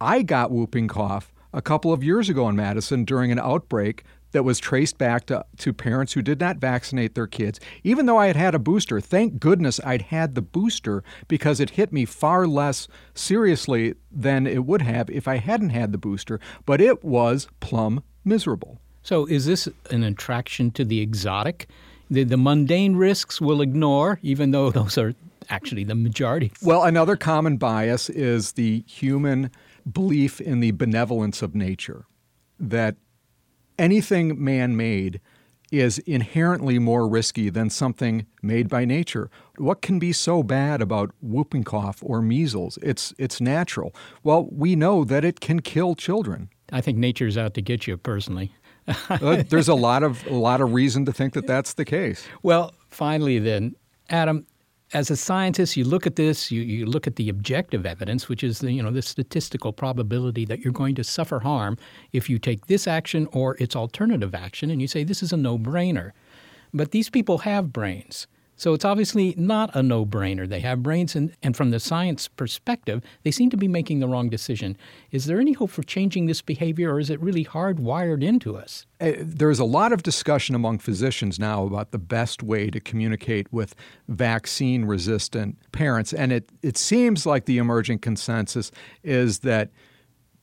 [0.00, 4.44] I got whooping cough a couple of years ago in Madison during an outbreak that
[4.44, 7.58] was traced back to, to parents who did not vaccinate their kids.
[7.82, 11.70] Even though I had had a booster, thank goodness I'd had the booster because it
[11.70, 16.38] hit me far less seriously than it would have if I hadn't had the booster.
[16.64, 18.78] But it was plumb miserable.
[19.02, 21.68] So, is this an attraction to the exotic?
[22.10, 25.14] The, the mundane risks we'll ignore, even though those are
[25.48, 26.52] actually the majority.
[26.62, 29.50] Well, another common bias is the human
[29.90, 32.06] belief in the benevolence of nature,
[32.58, 32.96] that
[33.78, 35.20] anything man made
[35.70, 39.30] is inherently more risky than something made by nature.
[39.56, 42.78] What can be so bad about whooping cough or measles?
[42.82, 43.94] It's it's natural.
[44.22, 46.50] Well, we know that it can kill children.
[46.72, 48.52] I think nature's out to get you personally.
[49.08, 52.26] uh, there's a lot of a lot of reason to think that that's the case.
[52.42, 53.76] Well, finally then,
[54.08, 54.46] Adam,
[54.92, 58.42] as a scientist, you look at this, you, you look at the objective evidence, which
[58.42, 61.78] is the, you know, the statistical probability that you're going to suffer harm
[62.12, 65.36] if you take this action or its alternative action, and you say this is a
[65.36, 66.10] no-brainer.
[66.74, 68.26] But these people have brains.
[68.60, 70.46] So it's obviously not a no brainer.
[70.46, 74.06] They have brains, and, and from the science perspective, they seem to be making the
[74.06, 74.76] wrong decision.
[75.10, 78.84] Is there any hope for changing this behavior, or is it really hardwired into us?
[79.00, 83.50] Uh, there's a lot of discussion among physicians now about the best way to communicate
[83.50, 83.74] with
[84.08, 86.12] vaccine resistant parents.
[86.12, 88.70] And it, it seems like the emerging consensus
[89.02, 89.70] is that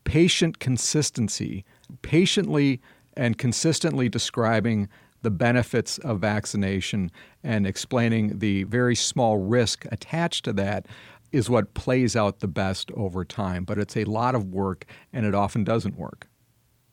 [0.06, 1.66] patient consistency,
[2.02, 2.82] patiently
[3.16, 4.90] and consistently describing
[5.22, 7.12] the benefits of vaccination
[7.44, 10.86] and explaining the very small risk attached to that
[11.32, 13.64] is what plays out the best over time.
[13.64, 16.28] But it's a lot of work and it often doesn't work.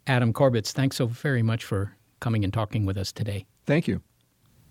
[0.07, 3.47] Adam Korbitz, thanks so very much for coming and talking with us today.
[3.67, 4.03] Thank you.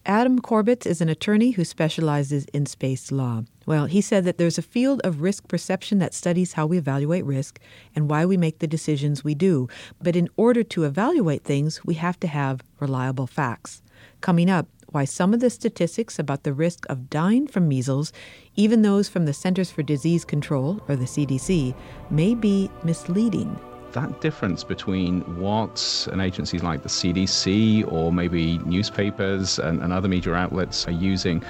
[0.05, 3.43] Adam Korbitz is an attorney who specializes in space law.
[3.65, 7.23] Well, he said that there's a field of risk perception that studies how we evaluate
[7.23, 7.57] risk
[7.95, 9.69] and why we make the decisions we do.
[10.01, 13.81] But in order to evaluate things, we have to have reliable facts.
[14.19, 18.11] Coming up, why some of the statistics about the risk of dying from measles,
[18.57, 21.73] even those from the Centers for Disease Control, or the CDC,
[22.09, 23.57] may be misleading
[23.93, 30.07] that difference between what an agencies like the CDC or maybe newspapers and, and other
[30.07, 31.43] media outlets are using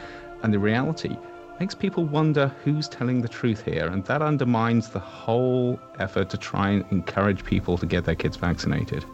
[0.44, 1.18] and the reality
[1.60, 6.38] makes people wonder who's telling the truth here, and that undermines the whole effort to
[6.38, 9.06] try and encourage people to get their kids vaccinated.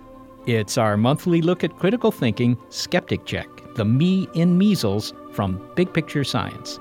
[0.47, 5.93] It's our monthly look at critical thinking, Skeptic Check, the Me in Measles from Big
[5.93, 6.79] Picture Science.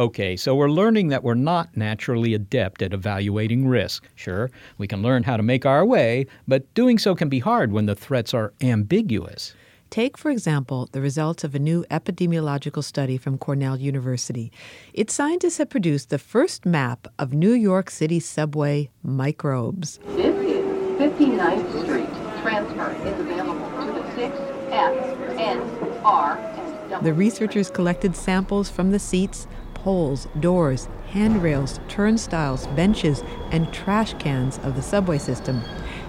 [0.00, 4.08] Okay, so we're learning that we're not naturally adept at evaluating risk.
[4.14, 7.70] Sure, we can learn how to make our way, but doing so can be hard
[7.70, 9.54] when the threats are ambiguous.
[9.90, 14.50] Take, for example, the results of a new epidemiological study from Cornell University.
[14.94, 19.98] Its scientists have produced the first map of New York City subway microbes.
[20.16, 20.64] This is
[20.98, 22.08] 59th Street.
[22.40, 24.34] Transfer is available to the 6,
[24.70, 25.60] F, N,
[26.02, 27.02] R, and W.
[27.02, 29.46] The researchers collected samples from the seats,
[29.82, 35.62] poles, doors, handrails, turnstiles, benches, and trash cans of the subway system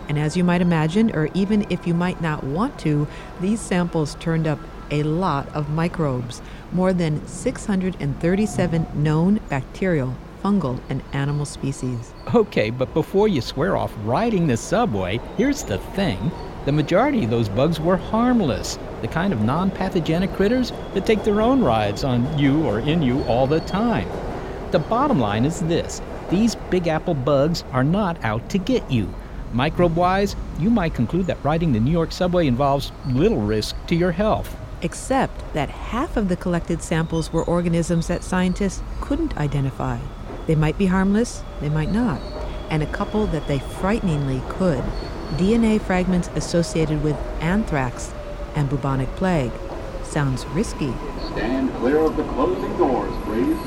[0.10, 3.08] And as you might imagine, or even if you might not want to,
[3.40, 4.60] these samples turned up
[4.92, 6.42] a lot of microbes,
[6.74, 10.14] more than 637 known bacterial,
[10.44, 12.14] fungal, and animal species.
[12.36, 16.32] Okay, but before you swear off riding the subway, here's the thing.
[16.64, 21.24] The majority of those bugs were harmless, the kind of non pathogenic critters that take
[21.24, 24.08] their own rides on you or in you all the time.
[24.70, 29.12] The bottom line is this these Big Apple bugs are not out to get you.
[29.54, 33.96] Microbe wise, you might conclude that riding the New York subway involves little risk to
[33.96, 34.56] your health.
[34.84, 39.98] Except that half of the collected samples were organisms that scientists couldn't identify.
[40.46, 42.22] They might be harmless, they might not.
[42.70, 44.84] And a couple that they frighteningly could
[45.38, 48.14] DNA fragments associated with anthrax
[48.56, 49.52] and bubonic plague.
[50.04, 50.94] Sounds risky.
[51.32, 53.58] Stand clear of the closing doors, please.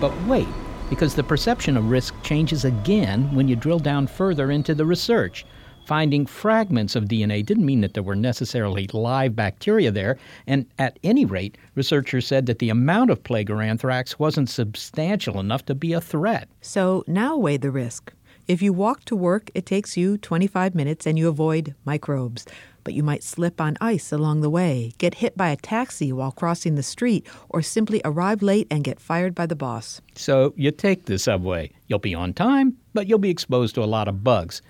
[0.00, 0.48] But wait,
[0.88, 5.44] because the perception of risk changes again when you drill down further into the research.
[5.84, 10.98] Finding fragments of DNA didn't mean that there were necessarily live bacteria there, and at
[11.04, 15.74] any rate, researchers said that the amount of plague or anthrax wasn't substantial enough to
[15.74, 16.48] be a threat.
[16.62, 18.14] So now weigh the risk.
[18.46, 22.44] If you walk to work, it takes you 25 minutes and you avoid microbes.
[22.82, 26.30] But you might slip on ice along the way, get hit by a taxi while
[26.30, 30.02] crossing the street, or simply arrive late and get fired by the boss.
[30.14, 31.70] So you take the subway.
[31.86, 34.60] You'll be on time, but you'll be exposed to a lot of bugs.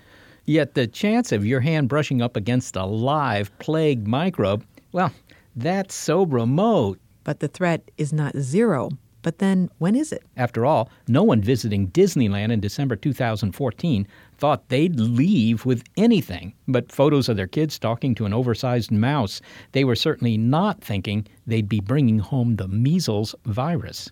[0.45, 4.63] Yet the chance of your hand brushing up against a live plague microbe,
[4.93, 5.11] well,
[5.57, 6.97] that's so remote.
[7.25, 8.91] But the threat is not zero.
[9.25, 10.21] But then, when is it?
[10.37, 14.07] After all, no one visiting Disneyland in December 2014
[14.37, 19.41] thought they'd leave with anything but photos of their kids talking to an oversized mouse.
[19.71, 24.11] They were certainly not thinking they'd be bringing home the measles virus.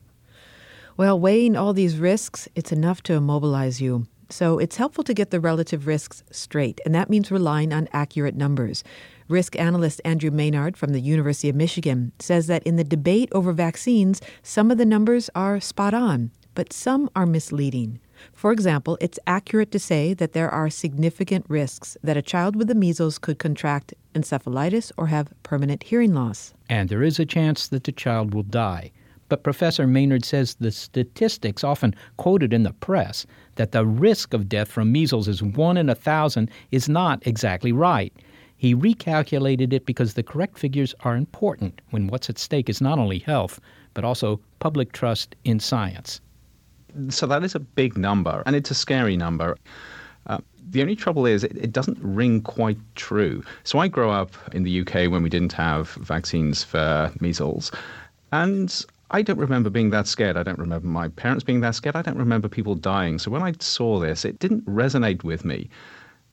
[0.97, 4.07] Well, weighing all these risks, it's enough to immobilize you.
[4.31, 8.35] So it's helpful to get the relative risks straight, and that means relying on accurate
[8.35, 8.83] numbers.
[9.27, 13.53] Risk analyst Andrew Maynard from the University of Michigan says that in the debate over
[13.53, 17.99] vaccines, some of the numbers are spot on, but some are misleading.
[18.31, 22.67] For example, it's accurate to say that there are significant risks that a child with
[22.67, 26.53] the measles could contract encephalitis or have permanent hearing loss.
[26.69, 28.91] And there is a chance that the child will die.
[29.29, 34.47] But Professor Maynard says the statistics often quoted in the press that the risk of
[34.47, 38.13] death from measles is one in a thousand is not exactly right.
[38.63, 42.97] He recalculated it because the correct figures are important when what's at stake is not
[42.97, 43.59] only health,
[43.93, 46.21] but also public trust in science.
[47.09, 49.57] So that is a big number, and it's a scary number.
[50.27, 50.37] Uh,
[50.69, 53.43] the only trouble is it, it, doesn't ring quite true.
[53.65, 57.69] So I grew up in the UK when we didn't have vaccines for measles,
[58.31, 60.37] and I don't remember being that scared.
[60.37, 61.97] I don't remember my parents being that scared.
[61.97, 63.19] I don't remember people dying.
[63.19, 65.69] So when I saw this, it didn't resonate with me.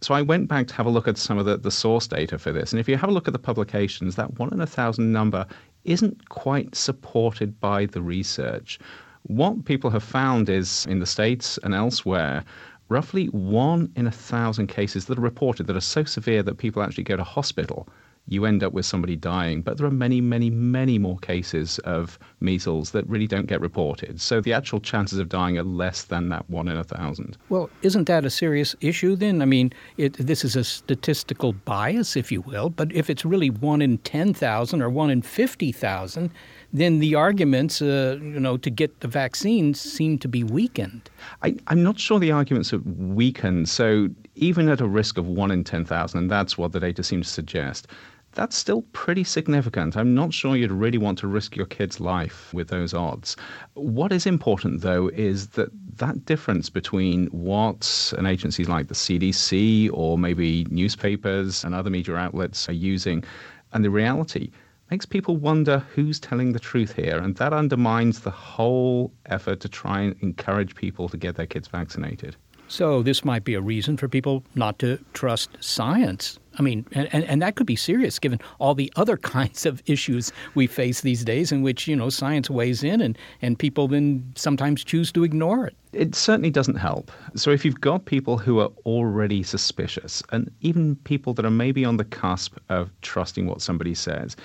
[0.03, 2.38] So I went back to have a look at some of the, the source data
[2.38, 2.72] for this.
[2.72, 5.46] And if you have a look at the publications, that one in a thousand number
[5.84, 8.78] isn't quite supported by the research.
[9.24, 12.44] What people have found is in the States and elsewhere,
[12.88, 16.82] roughly one in a thousand cases that are reported that are so severe that people
[16.82, 17.86] actually go to hospital
[18.28, 19.60] you end up with somebody dying.
[19.62, 24.20] But there are many, many, many more cases of measles that really don't get reported.
[24.20, 27.36] So the actual chances of dying are less than that one in a thousand.
[27.48, 29.42] Well, isn't that a serious issue then?
[29.42, 33.50] I mean, it, this is a statistical bias, if you will, but if it's really
[33.50, 36.30] one in 10,000 or one in 50,000,
[36.72, 41.10] then the arguments, uh, you know, to get the vaccine seem to be weakened.
[41.42, 43.68] I, am not sure the arguments are weakened.
[43.68, 44.08] So
[44.41, 47.32] even at a risk of one in 10,000, and that's what the data seems to
[47.32, 47.86] suggest,
[48.32, 49.97] that's still pretty significant.
[49.97, 53.36] I'm not sure you'd really want to risk your kid's life with those odds.
[53.74, 59.91] What is important, though, is that that difference between what an agencies like the CDC
[59.93, 63.24] or maybe newspapers and other media outlets are using
[63.72, 64.51] and the reality
[64.91, 67.18] makes people wonder who's telling the truth here.
[67.18, 71.68] And that undermines the whole effort to try and encourage people to get their kids
[71.68, 72.36] vaccinated.
[72.70, 76.38] So, this might be a reason for people not to trust science.
[76.56, 80.30] I mean, and, and that could be serious given all the other kinds of issues
[80.54, 84.32] we face these days in which, you know, science weighs in and, and people then
[84.36, 85.74] sometimes choose to ignore it.
[85.92, 87.10] It certainly doesn't help.
[87.34, 91.84] So, if you've got people who are already suspicious, and even people that are maybe
[91.84, 94.36] on the cusp of trusting what somebody says,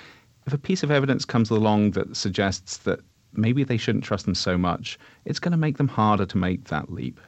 [0.48, 2.98] if a piece of evidence comes along that suggests that
[3.34, 6.64] maybe they shouldn't trust them so much, it's going to make them harder to make
[6.64, 7.20] that leap.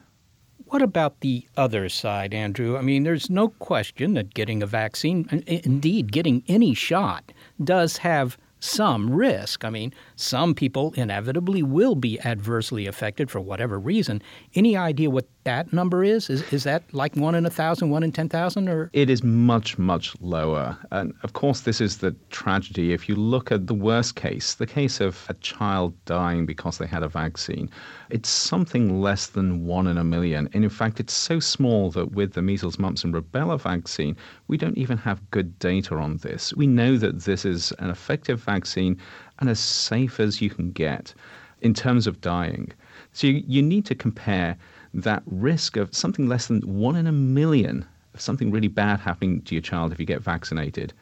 [0.70, 2.76] What about the other side, Andrew?
[2.76, 8.36] I mean, there's no question that getting a vaccine, indeed, getting any shot, does have
[8.60, 9.64] some risk.
[9.64, 14.20] I mean, some people inevitably will be adversely affected for whatever reason.
[14.54, 16.28] Any idea what that number is?
[16.28, 18.68] Is, is that like one in a thousand, one in 10,000?
[18.68, 18.90] Or?
[18.92, 20.76] It is much, much lower.
[20.90, 22.92] And of course, this is the tragedy.
[22.92, 26.86] If you look at the worst case, the case of a child dying because they
[26.86, 27.70] had a vaccine,
[28.10, 30.48] it's something less than one in a million.
[30.52, 34.16] And in fact, it's so small that with the measles, mumps, and rubella vaccine,
[34.48, 36.52] we don't even have good data on this.
[36.54, 38.98] We know that this is an effective vaccine
[39.38, 41.14] and as safe as you can get
[41.60, 42.72] in terms of dying.
[43.12, 44.56] So you, you need to compare
[44.94, 47.84] that risk of something less than one in a million
[48.14, 50.92] of something really bad happening to your child if you get vaccinated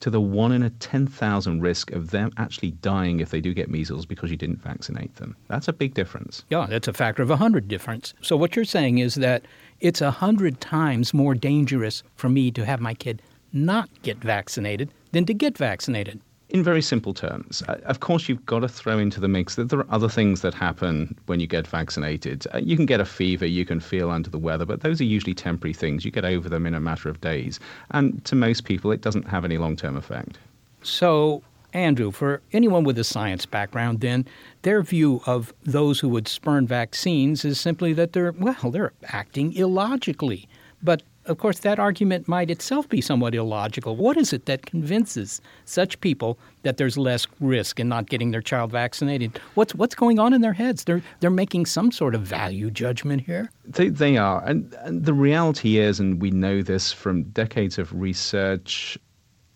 [0.00, 3.70] to the one in a 10,000 risk of them actually dying if they do get
[3.70, 5.36] measles because you didn't vaccinate them.
[5.48, 6.44] That's a big difference.
[6.48, 8.14] Yeah, that's a factor of 100 difference.
[8.22, 9.44] So what you're saying is that
[9.80, 13.20] it's 100 times more dangerous for me to have my kid
[13.52, 16.20] not get vaccinated than to get vaccinated
[16.50, 19.68] in very simple terms, uh, of course, you've got to throw into the mix that
[19.68, 22.46] there are other things that happen when you get vaccinated.
[22.52, 25.04] Uh, you can get a fever, you can feel under the weather, but those are
[25.04, 26.04] usually temporary things.
[26.04, 27.60] You get over them in a matter of days.
[27.90, 30.38] And to most people, it doesn't have any long term effect.
[30.82, 31.42] So,
[31.72, 34.26] Andrew, for anyone with a science background, then
[34.62, 39.52] their view of those who would spurn vaccines is simply that they're, well, they're acting
[39.52, 40.48] illogically.
[40.82, 43.94] But of course, that argument might itself be somewhat illogical.
[43.96, 48.42] What is it that convinces such people that there's less risk in not getting their
[48.42, 49.40] child vaccinated?
[49.54, 50.84] What's what's going on in their heads?
[50.84, 53.50] They're they're making some sort of value judgment here.
[53.64, 57.92] They they are, and, and the reality is, and we know this from decades of
[57.92, 58.98] research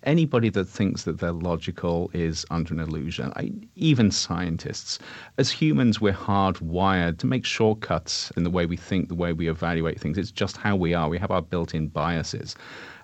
[0.05, 3.33] anybody that thinks that they're logical is under an illusion.
[3.37, 4.99] I, even scientists.
[5.39, 9.49] As humans, we're hardwired to make shortcuts in the way we think, the way we
[9.49, 10.19] evaluate things.
[10.19, 11.09] It's just how we are.
[11.09, 12.55] We have our built in biases.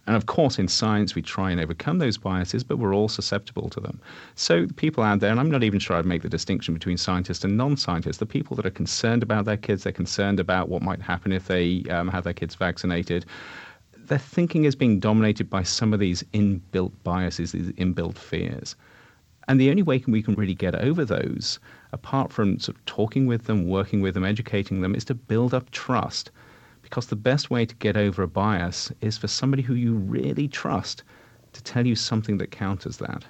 [0.07, 3.69] And of course, in science, we try and overcome those biases, but we're all susceptible
[3.69, 4.01] to them.
[4.35, 7.45] So, people out there, and I'm not even sure I'd make the distinction between scientists
[7.45, 10.83] and non scientists, the people that are concerned about their kids, they're concerned about what
[10.83, 13.27] might happen if they um, have their kids vaccinated
[14.11, 18.75] their thinking is being dominated by some of these inbuilt biases, these inbuilt fears.
[19.47, 21.61] And the only way we can really get over those,
[21.93, 25.55] apart from sort of talking with them, working with them, educating them, is to build
[25.55, 26.33] up trust.
[26.83, 30.49] Because the best way to get over a bias is for somebody who you really
[30.49, 31.05] trust
[31.53, 33.25] to tell you something that counters that.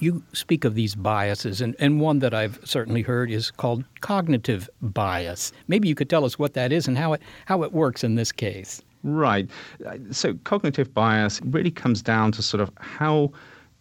[0.00, 4.68] You speak of these biases, and, and one that I've certainly heard is called cognitive
[4.82, 5.50] bias.
[5.66, 8.16] Maybe you could tell us what that is and how it, how it works in
[8.16, 8.82] this case.
[9.04, 9.50] Right.
[9.86, 13.32] Uh, so cognitive bias really comes down to sort of how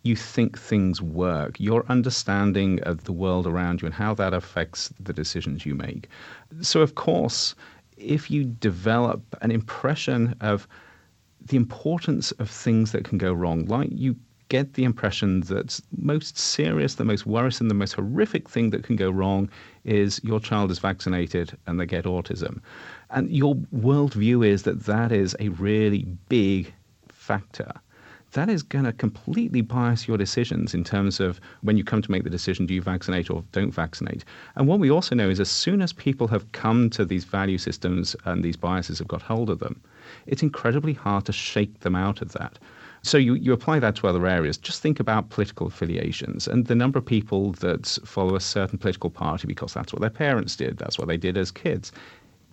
[0.03, 4.93] you think things work, your understanding of the world around you, and how that affects
[4.99, 6.09] the decisions you make.
[6.61, 7.55] So, of course,
[7.95, 10.67] if you develop an impression of
[11.45, 14.17] the importance of things that can go wrong, like you
[14.49, 18.95] get the impression that most serious, the most worrisome, the most horrific thing that can
[18.95, 19.49] go wrong
[19.84, 22.59] is your child is vaccinated and they get autism.
[23.14, 26.74] And your worldview is that that is a really big
[27.09, 27.72] factor.
[28.32, 32.09] That is going to completely bias your decisions in terms of when you come to
[32.09, 34.26] make the decision do you vaccinate or don't vaccinate.
[34.55, 37.59] And what we also know is as soon as people have come to these value
[37.59, 39.80] systems and these biases have got hold of them,
[40.26, 42.57] it's incredibly hard to shake them out of that.
[43.03, 44.57] So you, you apply that to other areas.
[44.57, 49.11] Just think about political affiliations and the number of people that follow a certain political
[49.11, 51.91] party because that's what their parents did, that's what they did as kids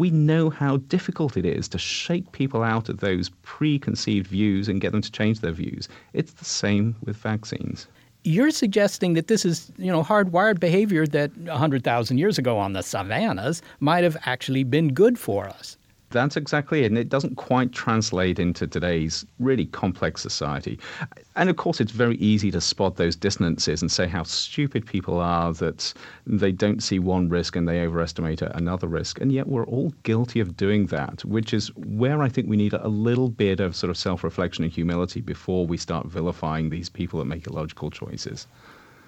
[0.00, 4.80] we know how difficult it is to shake people out of those preconceived views and
[4.80, 5.90] get them to change their views.
[6.14, 7.86] It's the same with vaccines.
[8.24, 12.82] You're suggesting that this is, you know, hardwired behavior that 100,000 years ago on the
[12.82, 15.76] savannas might have actually been good for us.
[16.10, 16.86] That's exactly it.
[16.86, 20.78] And it doesn't quite translate into today's really complex society.
[21.36, 25.18] And of course, it's very easy to spot those dissonances and say how stupid people
[25.18, 25.94] are that
[26.26, 29.20] they don't see one risk and they overestimate another risk.
[29.20, 32.72] And yet, we're all guilty of doing that, which is where I think we need
[32.72, 36.88] a little bit of sort of self reflection and humility before we start vilifying these
[36.88, 38.48] people that make illogical choices.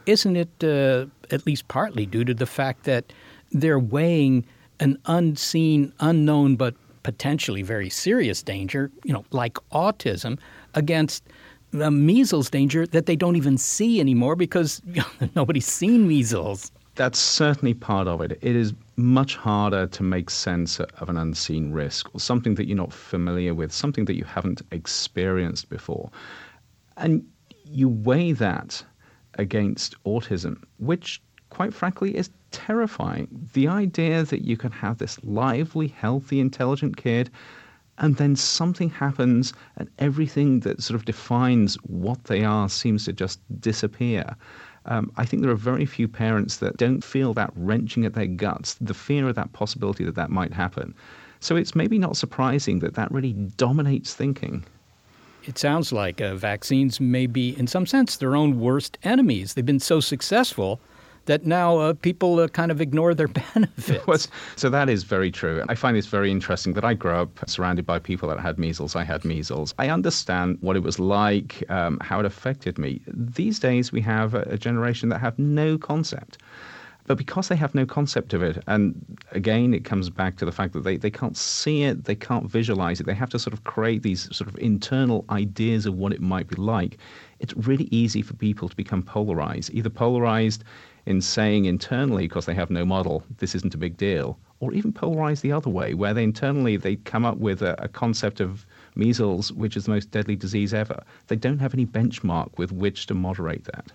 [0.07, 3.13] Isn't it uh, at least partly due to the fact that
[3.51, 4.45] they're weighing
[4.81, 10.39] an unseen, unknown, but potentially very serious danger, you know, like autism,
[10.75, 11.25] against
[11.73, 14.83] the measles danger that they don't even see anymore because
[15.35, 16.71] nobody's seen measles.
[16.95, 18.33] That's certainly part of it.
[18.43, 22.77] It is much harder to make sense of an unseen risk or something that you're
[22.77, 26.11] not familiar with, something that you haven't experienced before.
[26.99, 27.27] And
[27.65, 28.85] you weigh that
[29.35, 33.29] against autism, which, quite frankly, is terrifying.
[33.55, 37.31] The idea that you can have this lively, healthy, intelligent kid
[37.99, 43.13] and then something happens and everything that sort of defines what they are seems to
[43.13, 44.37] just disappear.
[44.87, 48.27] Um, I think there are very few parents that don't feel that wrenching at their
[48.27, 50.95] guts, the fear of that possibility that that might happen.
[51.41, 54.65] So it's maybe not surprising that that really dominates thinking.
[55.45, 59.55] It sounds like uh, vaccines may be, in some sense, their own worst enemies.
[59.55, 60.81] They've been so successful
[61.27, 64.29] that now uh, people uh, kind of ignore their benefits.
[64.57, 65.63] so that is very true.
[65.69, 68.97] I find this very interesting that I grew up surrounded by people that had measles.
[68.97, 69.75] I had measles.
[69.79, 73.01] I understand what it was like, um, how it affected me.
[73.07, 76.39] These days, we have a, a generation that have no concept.
[77.07, 80.53] But because they have no concept of it, and again, it comes back to the
[80.53, 83.53] fact that they, they can't see it, they can't visualize it, they have to sort
[83.53, 86.99] of create these sort of internal ideas of what it might be like.
[87.43, 90.63] It's really easy for people to become polarized, either polarized
[91.07, 94.93] in saying internally, because they have no model, this isn't a big deal, or even
[94.93, 98.65] polarized the other way, where they internally they come up with a, a concept of
[98.95, 101.03] measles, which is the most deadly disease ever.
[101.27, 103.91] They don't have any benchmark with which to moderate that.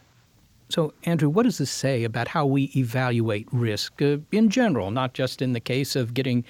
[0.70, 5.14] So, Andrew, what does this say about how we evaluate risk uh, in general, not
[5.14, 6.44] just in the case of getting,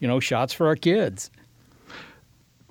[0.00, 1.30] you know, shots for our kids?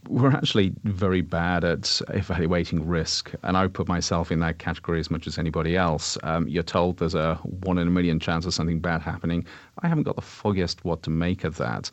[0.09, 5.11] We're actually very bad at evaluating risk, and I put myself in that category as
[5.11, 6.17] much as anybody else.
[6.23, 9.45] Um, you're told there's a one in a million chance of something bad happening.
[9.79, 11.91] I haven't got the foggiest what to make of that.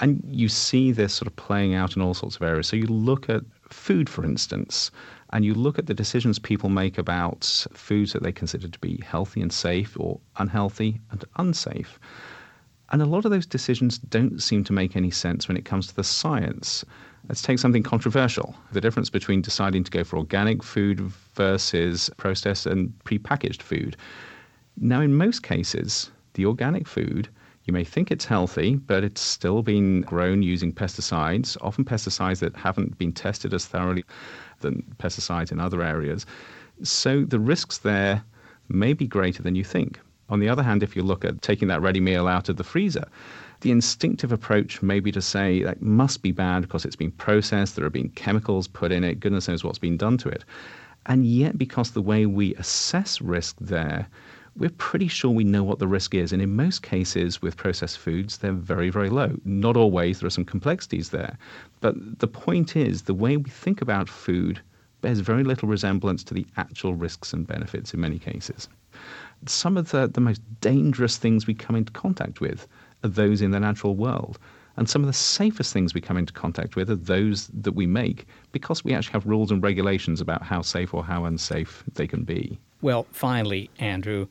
[0.00, 2.66] And you see this sort of playing out in all sorts of areas.
[2.68, 4.90] So you look at food, for instance,
[5.30, 9.02] and you look at the decisions people make about foods that they consider to be
[9.04, 11.98] healthy and safe or unhealthy and unsafe.
[12.90, 15.86] And a lot of those decisions don't seem to make any sense when it comes
[15.88, 16.84] to the science.
[17.28, 21.00] Let's take something controversial the difference between deciding to go for organic food
[21.34, 23.96] versus processed and prepackaged food.
[24.76, 27.28] Now, in most cases, the organic food,
[27.64, 32.56] you may think it's healthy, but it's still been grown using pesticides, often pesticides that
[32.56, 34.04] haven't been tested as thoroughly
[34.60, 36.26] than pesticides in other areas.
[36.82, 38.22] So the risks there
[38.68, 39.98] may be greater than you think.
[40.28, 42.64] On the other hand, if you look at taking that ready meal out of the
[42.64, 43.06] freezer,
[43.64, 47.74] the instinctive approach may be to say that must be bad because it's been processed,
[47.74, 50.44] there have been chemicals put in it, goodness knows what's been done to it.
[51.06, 54.06] And yet, because the way we assess risk there,
[54.54, 56.30] we're pretty sure we know what the risk is.
[56.30, 59.34] And in most cases with processed foods, they're very, very low.
[59.46, 61.38] Not always, there are some complexities there.
[61.80, 64.60] But the point is, the way we think about food
[65.00, 68.68] bears very little resemblance to the actual risks and benefits in many cases.
[69.46, 72.68] Some of the, the most dangerous things we come into contact with
[73.08, 74.38] those in the natural world.
[74.76, 77.86] And some of the safest things we come into contact with are those that we
[77.86, 82.06] make because we actually have rules and regulations about how safe or how unsafe they
[82.06, 82.58] can be.
[82.82, 84.26] Well, finally, Andrew,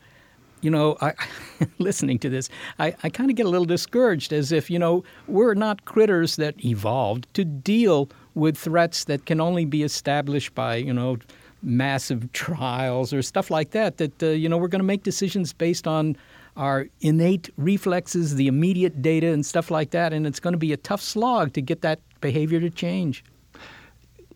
[0.62, 1.14] you know, I,
[1.78, 2.50] listening to this,
[2.80, 6.36] I, I kind of get a little discouraged as if, you know, we're not critters
[6.38, 11.18] that evolved to deal with threats that can only be established by, you know,
[11.62, 15.54] massive trials or stuff like that, that, uh, you know, we're going to make decisions
[15.54, 16.18] based on
[16.56, 20.14] our innate reflexes, the immediate data, and stuff like that.
[20.14, 23.24] And it's going to be a tough slog to get that behavior to change.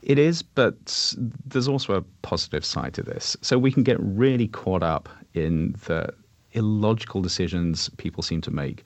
[0.03, 1.13] It is, but
[1.45, 3.35] there's also a positive side to this.
[3.41, 6.13] So we can get really caught up in the
[6.53, 8.83] illogical decisions people seem to make.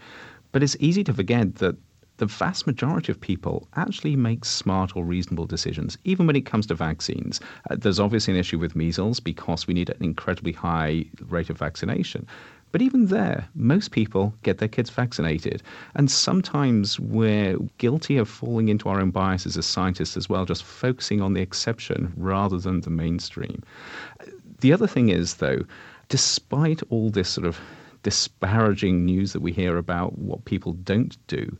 [0.52, 1.78] But it's easy to forget that
[2.18, 6.68] the vast majority of people actually make smart or reasonable decisions, even when it comes
[6.68, 7.40] to vaccines.
[7.70, 11.58] Uh, there's obviously an issue with measles because we need an incredibly high rate of
[11.58, 12.28] vaccination.
[12.72, 15.62] But even there, most people get their kids vaccinated.
[15.96, 20.64] And sometimes we're guilty of falling into our own biases as scientists as well, just
[20.64, 23.62] focusing on the exception rather than the mainstream.
[24.62, 25.66] The other thing is, though,
[26.08, 27.60] despite all this sort of
[28.04, 31.58] disparaging news that we hear about what people don't do,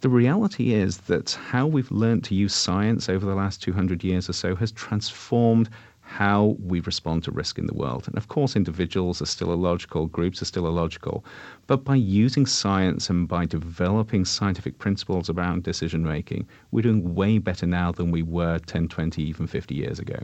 [0.00, 4.28] the reality is that how we've learned to use science over the last 200 years
[4.28, 5.68] or so has transformed
[6.08, 8.08] how we respond to risk in the world.
[8.08, 11.22] And of course, individuals are still illogical, groups are still illogical.
[11.66, 17.36] But by using science and by developing scientific principles around decision making, we're doing way
[17.36, 20.18] better now than we were 10, 20, even 50 years ago.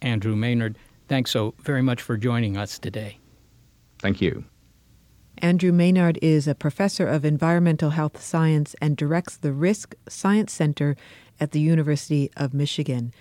[0.00, 3.18] Andrew Maynard, thanks so very much for joining us today.
[3.98, 4.44] Thank you.
[5.38, 10.96] Andrew Maynard is a professor of environmental health science and directs the Risk Science Center
[11.38, 13.12] at the University of Michigan.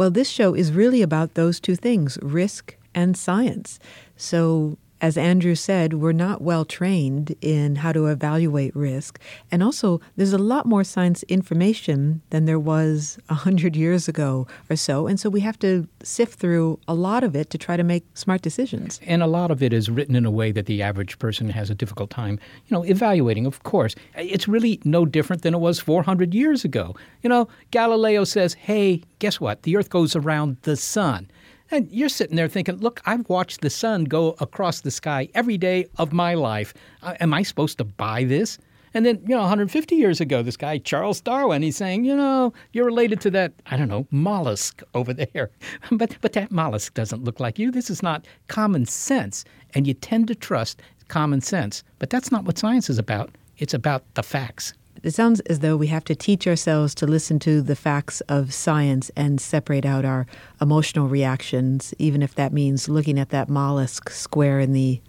[0.00, 3.78] Well, this show is really about those two things risk and science.
[4.16, 9.18] So as Andrew said, we're not well trained in how to evaluate risk.
[9.50, 14.76] And also, there's a lot more science information than there was 100 years ago or
[14.76, 15.06] so.
[15.06, 18.04] And so we have to sift through a lot of it to try to make
[18.14, 19.00] smart decisions.
[19.06, 21.70] And a lot of it is written in a way that the average person has
[21.70, 23.94] a difficult time, you know, evaluating, of course.
[24.16, 26.94] It's really no different than it was 400 years ago.
[27.22, 29.62] You know, Galileo says, hey, guess what?
[29.62, 31.30] The earth goes around the sun.
[31.70, 35.56] And you're sitting there thinking, look, I've watched the sun go across the sky every
[35.56, 36.74] day of my life.
[37.02, 38.58] Uh, am I supposed to buy this?
[38.92, 42.52] And then, you know, 150 years ago, this guy, Charles Darwin, he's saying, you know,
[42.72, 45.50] you're related to that, I don't know, mollusk over there.
[45.92, 47.70] but, but that mollusk doesn't look like you.
[47.70, 49.44] This is not common sense.
[49.74, 51.84] And you tend to trust common sense.
[52.00, 53.30] But that's not what science is about.
[53.58, 54.72] It's about the facts.
[55.02, 58.52] It sounds as though we have to teach ourselves to listen to the facts of
[58.52, 60.26] science and separate out our
[60.60, 65.00] emotional reactions, even if that means looking at that mollusk square in the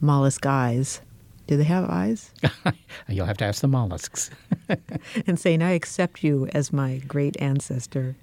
[0.00, 1.00] mollusk eyes.
[1.48, 2.32] Do they have eyes?
[3.08, 4.30] You'll have to ask the mollusks.
[5.26, 8.14] and saying, I accept you as my great ancestor.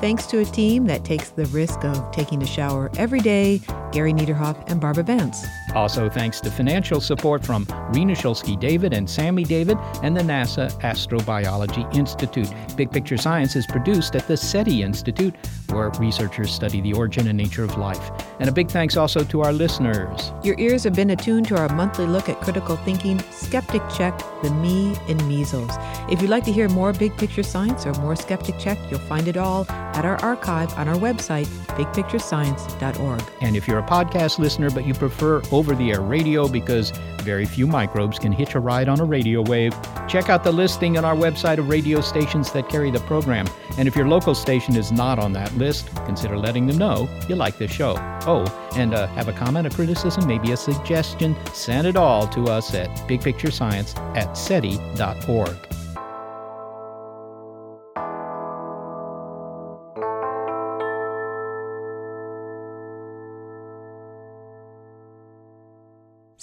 [0.00, 3.60] Thanks to a team that takes the risk of taking a shower every day,
[3.92, 5.44] Gary Niederhoff and Barbara Vance.
[5.74, 10.70] Also, thanks to financial support from Rena Shulsky David and Sammy David and the NASA
[10.80, 12.52] Astrobiology Institute.
[12.76, 15.34] Big Picture Science is produced at the SETI Institute,
[15.68, 18.10] where researchers study the origin and nature of life.
[18.40, 20.32] And a big thanks also to our listeners.
[20.42, 24.50] Your ears have been attuned to our monthly look at critical thinking, Skeptic Check, the
[24.50, 25.70] me in measles.
[26.10, 29.28] If you'd like to hear more Big Picture Science or more Skeptic Check, you'll find
[29.28, 31.46] it all at our archive on our website,
[31.76, 33.22] bigpicturescience.org.
[33.40, 36.90] And if you're a podcast listener but you prefer over the air radio because
[37.20, 39.74] very few microbes can hitch a ride on a radio wave,
[40.08, 43.46] check out the listing on our website of radio stations that carry the program.
[43.76, 47.36] And if your local station is not on that list, consider letting them know you
[47.36, 47.94] like this show.
[48.26, 48.42] Oh,
[48.74, 52.72] and uh, have a comment, a criticism, maybe a suggestion, send it all to us
[52.72, 55.79] at bigpicturescience at SETI.org.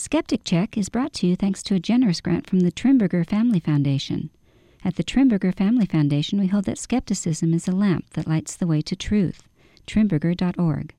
[0.07, 3.59] Skeptic Check is brought to you thanks to a generous grant from the Trimberger Family
[3.59, 4.29] Foundation.
[4.81, 8.67] At the Trimberger Family Foundation, we hold that skepticism is a lamp that lights the
[8.67, 9.49] way to truth.
[9.85, 10.93] Trimberger.org.